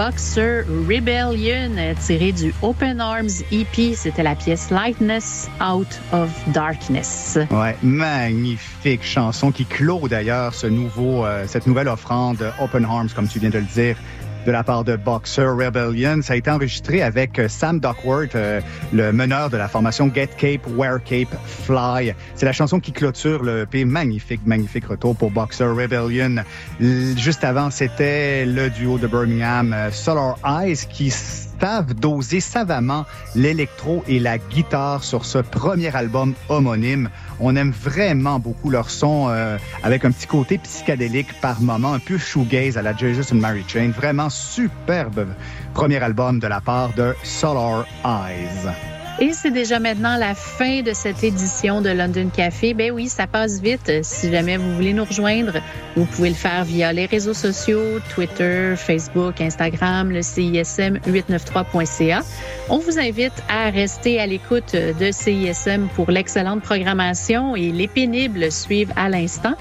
Boxer 0.00 0.64
Rebellion, 0.88 1.76
euh, 1.76 1.92
tiré 2.00 2.32
du 2.32 2.54
Open 2.62 3.02
Arms 3.02 3.42
EP. 3.52 3.94
C'était 3.94 4.22
la 4.22 4.34
pièce 4.34 4.70
Lightness 4.70 5.50
Out 5.60 6.00
of 6.12 6.30
Darkness. 6.54 7.38
Ouais, 7.50 7.76
magnifique 7.82 9.04
chanson 9.04 9.52
qui 9.52 9.66
clôt 9.66 10.08
d'ailleurs 10.08 10.54
ce 10.54 10.66
nouveau, 10.66 11.26
euh, 11.26 11.44
cette 11.46 11.66
nouvelle 11.66 11.88
offrande 11.88 12.50
Open 12.62 12.86
Arms, 12.86 13.10
comme 13.14 13.28
tu 13.28 13.40
viens 13.40 13.50
de 13.50 13.58
le 13.58 13.64
dire, 13.64 13.96
de 14.46 14.52
la 14.52 14.62
part 14.62 14.84
de 14.84 14.96
Boxer 14.96 15.46
Rebellion. 15.46 16.22
Ça 16.22 16.34
a 16.34 16.36
été 16.36 16.50
enregistré 16.50 17.02
avec 17.02 17.38
euh, 17.38 17.48
Sam 17.48 17.80
Duckworth, 17.80 18.34
euh, 18.34 18.60
le 18.92 19.12
meneur 19.12 19.50
de 19.50 19.56
la 19.56 19.68
formation 19.68 20.10
Get 20.12 20.30
Cape, 20.38 20.66
Wear 20.76 21.02
Cape, 21.02 21.34
Fly. 21.44 22.14
C'est 22.34 22.46
la 22.46 22.52
chanson 22.52 22.80
qui 22.80 22.92
clôture 22.92 23.42
le 23.42 23.62
EP. 23.62 23.84
Magnifique, 23.84 24.40
magnifique 24.44 24.86
retour 24.86 25.16
pour 25.16 25.30
Boxer 25.30 25.64
Rebellion. 25.64 26.44
Juste 26.80 27.44
avant, 27.44 27.70
c'était 27.70 28.44
le 28.46 28.70
duo 28.70 28.98
de 28.98 29.06
Birmingham, 29.06 29.72
euh, 29.72 29.90
Solar 29.90 30.36
Eyes, 30.44 30.86
qui 30.88 31.10
doser 31.94 32.40
savamment 32.40 33.04
l'électro 33.34 34.02
et 34.08 34.18
la 34.18 34.38
guitare 34.38 35.04
sur 35.04 35.24
ce 35.24 35.38
premier 35.38 35.94
album 35.94 36.34
homonyme. 36.48 37.10
On 37.38 37.56
aime 37.56 37.70
vraiment 37.70 38.38
beaucoup 38.38 38.70
leur 38.70 38.90
son 38.90 39.28
euh, 39.30 39.58
avec 39.82 40.04
un 40.04 40.10
petit 40.10 40.26
côté 40.26 40.58
psychédélique 40.58 41.40
par 41.40 41.60
moment, 41.60 41.92
un 41.92 41.98
peu 41.98 42.18
shoegaze 42.18 42.78
à 42.78 42.82
la 42.82 42.96
Jesus 42.96 43.32
and 43.32 43.38
Mary 43.38 43.64
Chain. 43.66 43.92
Vraiment 43.94 44.30
superbe 44.30 45.26
premier 45.74 46.02
album 46.02 46.40
de 46.40 46.46
la 46.46 46.60
part 46.60 46.92
de 46.94 47.14
Solar 47.22 47.86
Eyes. 48.04 48.99
Et 49.22 49.34
c'est 49.34 49.50
déjà 49.50 49.78
maintenant 49.78 50.16
la 50.16 50.34
fin 50.34 50.80
de 50.80 50.94
cette 50.94 51.22
édition 51.22 51.82
de 51.82 51.90
London 51.90 52.30
Café. 52.34 52.72
Ben 52.72 52.90
oui, 52.90 53.06
ça 53.06 53.26
passe 53.26 53.60
vite. 53.60 54.02
Si 54.02 54.30
jamais 54.30 54.56
vous 54.56 54.74
voulez 54.74 54.94
nous 54.94 55.04
rejoindre, 55.04 55.58
vous 55.94 56.06
pouvez 56.06 56.30
le 56.30 56.34
faire 56.34 56.64
via 56.64 56.90
les 56.94 57.04
réseaux 57.04 57.34
sociaux, 57.34 58.00
Twitter, 58.14 58.72
Facebook, 58.78 59.42
Instagram, 59.42 60.10
le 60.10 60.20
CISM893.ca. 60.20 62.22
On 62.70 62.78
vous 62.78 62.98
invite 62.98 63.42
à 63.50 63.68
rester 63.68 64.18
à 64.18 64.26
l'écoute 64.26 64.74
de 64.74 65.12
CISM 65.12 65.88
pour 65.94 66.10
l'excellente 66.10 66.62
programmation 66.62 67.54
et 67.54 67.72
les 67.72 67.88
pénibles 67.88 68.50
suivent 68.50 68.94
à 68.96 69.10
l'instant. 69.10 69.54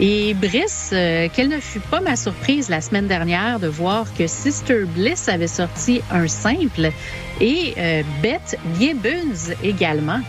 Et 0.00 0.34
Brice, 0.34 0.90
euh, 0.92 1.28
quelle 1.32 1.48
ne 1.48 1.60
fut 1.60 1.80
pas 1.80 2.00
ma 2.00 2.16
surprise 2.16 2.68
la 2.68 2.80
semaine 2.80 3.06
dernière 3.06 3.60
de 3.60 3.68
voir 3.68 4.06
que 4.12 4.26
Sister 4.26 4.84
Bliss 4.86 5.28
avait 5.28 5.46
sorti 5.46 6.00
un 6.10 6.26
simple 6.26 6.90
et 7.40 7.74
euh, 7.78 8.02
Beth 8.20 8.58
Gibbons 8.78 9.54
également. 9.62 10.20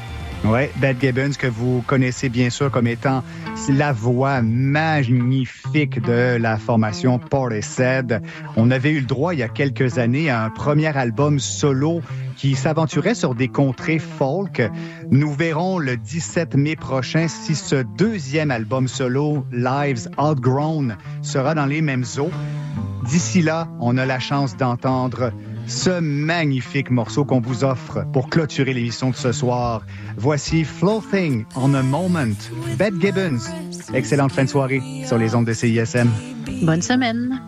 Oui, 0.43 0.67
Beth 0.75 1.01
Gibbons, 1.01 1.31
que 1.39 1.47
vous 1.47 1.83
connaissez 1.87 2.29
bien 2.29 2.51
sûr 2.51 2.69
comme 2.69 2.85
étant 2.85 3.23
la 3.69 3.91
voix 3.91 4.43
magnifique 4.43 5.99
de 5.99 6.37
la 6.37 6.57
formation 6.57 7.17
Portishead. 7.17 8.21
On 8.55 8.69
avait 8.69 8.91
eu 8.91 8.99
le 8.99 9.07
droit 9.07 9.33
il 9.33 9.39
y 9.39 9.43
a 9.43 9.47
quelques 9.47 9.97
années 9.97 10.29
à 10.29 10.43
un 10.43 10.51
premier 10.51 10.95
album 10.95 11.39
solo 11.39 12.01
qui 12.35 12.55
s'aventurait 12.55 13.15
sur 13.15 13.35
des 13.35 13.47
contrées 13.47 13.99
folk. 13.99 14.61
Nous 15.11 15.33
verrons 15.33 15.79
le 15.79 15.97
17 15.97 16.55
mai 16.55 16.75
prochain 16.75 17.27
si 17.27 17.55
ce 17.55 17.83
deuxième 17.97 18.51
album 18.51 18.87
solo, 18.87 19.45
Lives 19.51 20.09
Outgrown, 20.17 20.97
sera 21.21 21.55
dans 21.55 21.65
les 21.65 21.81
mêmes 21.81 22.05
eaux. 22.17 22.31
D'ici 23.05 23.41
là, 23.41 23.67
on 23.79 23.97
a 23.97 24.05
la 24.05 24.19
chance 24.19 24.57
d'entendre 24.57 25.31
ce 25.67 25.99
magnifique 25.99 26.91
morceau 26.91 27.25
qu'on 27.25 27.39
vous 27.39 27.63
offre 27.63 28.05
pour 28.11 28.29
clôturer 28.29 28.73
l'émission 28.73 29.09
de 29.09 29.15
ce 29.15 29.31
soir. 29.31 29.83
Voici 30.17 30.63
Floating 30.63 31.45
on 31.55 31.73
a 31.73 31.81
Moment, 31.81 32.35
Beth 32.77 32.99
Gibbons. 32.99 33.39
Excellente 33.93 34.31
fin 34.31 34.43
de 34.43 34.49
soirée 34.49 34.81
sur 35.05 35.17
les 35.17 35.35
ondes 35.35 35.45
de 35.45 35.53
CISM. 35.53 36.09
Bonne 36.63 36.81
semaine. 36.81 37.41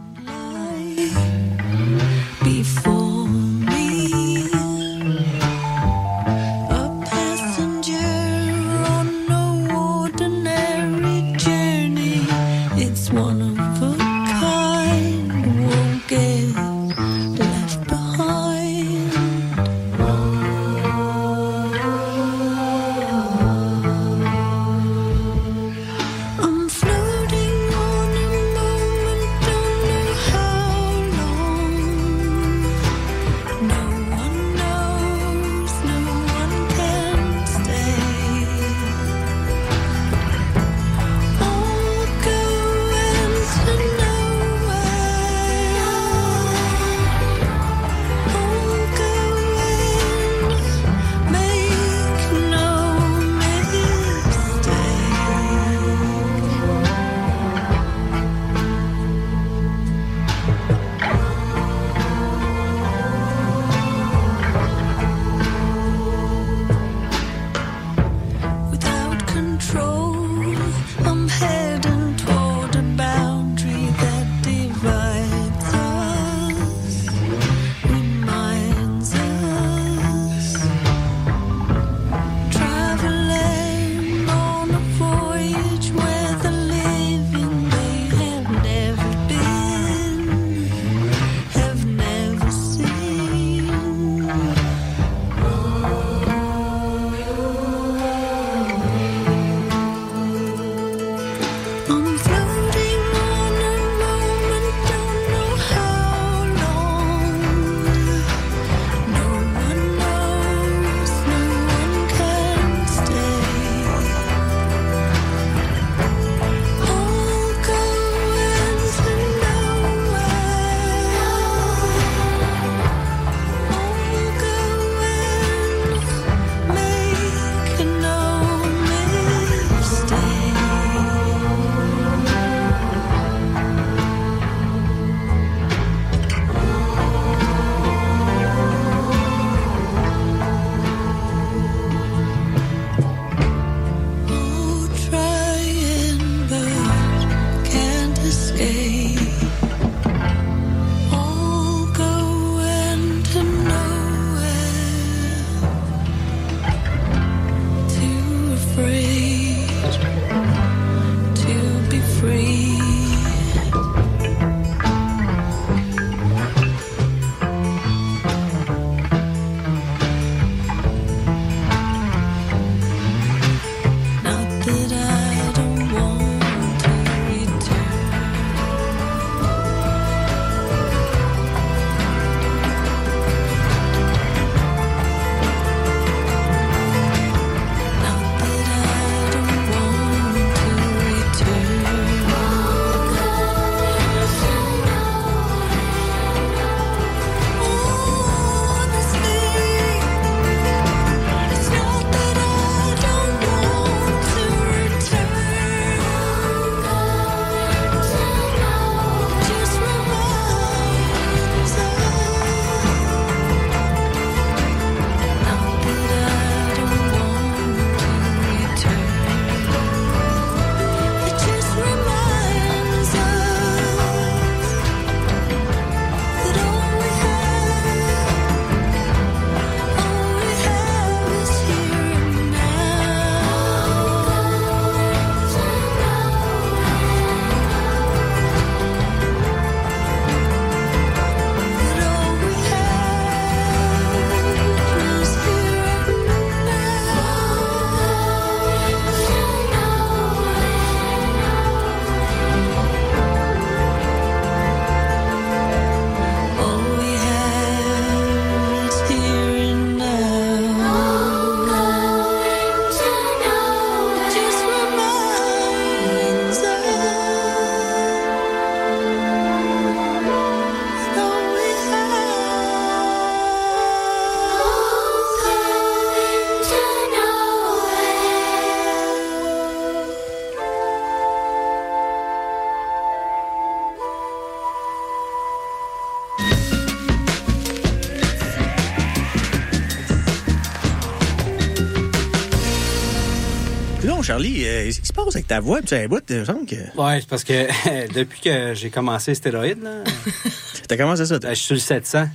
Charlie, 294.38 294.68
euh, 294.68 294.85
qu'est-ce 294.85 295.01
qui 295.01 295.07
se 295.07 295.14
passe 295.14 295.35
avec 295.35 295.47
ta 295.47 295.59
voix? 295.59 295.81
Tu 295.81 295.95
as 295.95 295.97
un 295.97 296.05
bout, 296.07 296.23
il 296.30 296.35
me 296.35 296.45
semble 296.45 296.68
que... 296.68 296.76
Ouais, 296.95 297.19
c'est 297.19 297.27
parce 297.27 297.43
que 297.43 298.14
depuis 298.14 298.39
que 298.39 298.76
j'ai 298.76 298.91
commencé 298.91 299.31
les 299.31 299.35
stéroïdes, 299.35 299.81
là. 299.81 300.03
T'as 300.88 300.95
commencé 300.95 301.26
ça, 301.26 301.39
Je 301.41 301.53
suis 301.55 301.65
sur 301.65 301.73
le 301.73 301.80
700. 301.80 302.27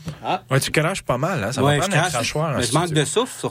Ouais, 0.50 0.58
tu 0.58 0.72
craches 0.72 1.02
pas 1.02 1.16
mal, 1.16 1.44
hein? 1.44 1.52
Ça 1.52 1.62
Ouais, 1.62 1.78
va 1.78 1.84
je 1.84 1.88
prendre 1.90 2.04
un 2.04 2.10
crachoir. 2.10 2.56
En 2.58 2.60
je 2.60 2.72
manque 2.72 2.90
de 2.90 3.04
souffle, 3.04 3.32
surtout. 3.38 3.50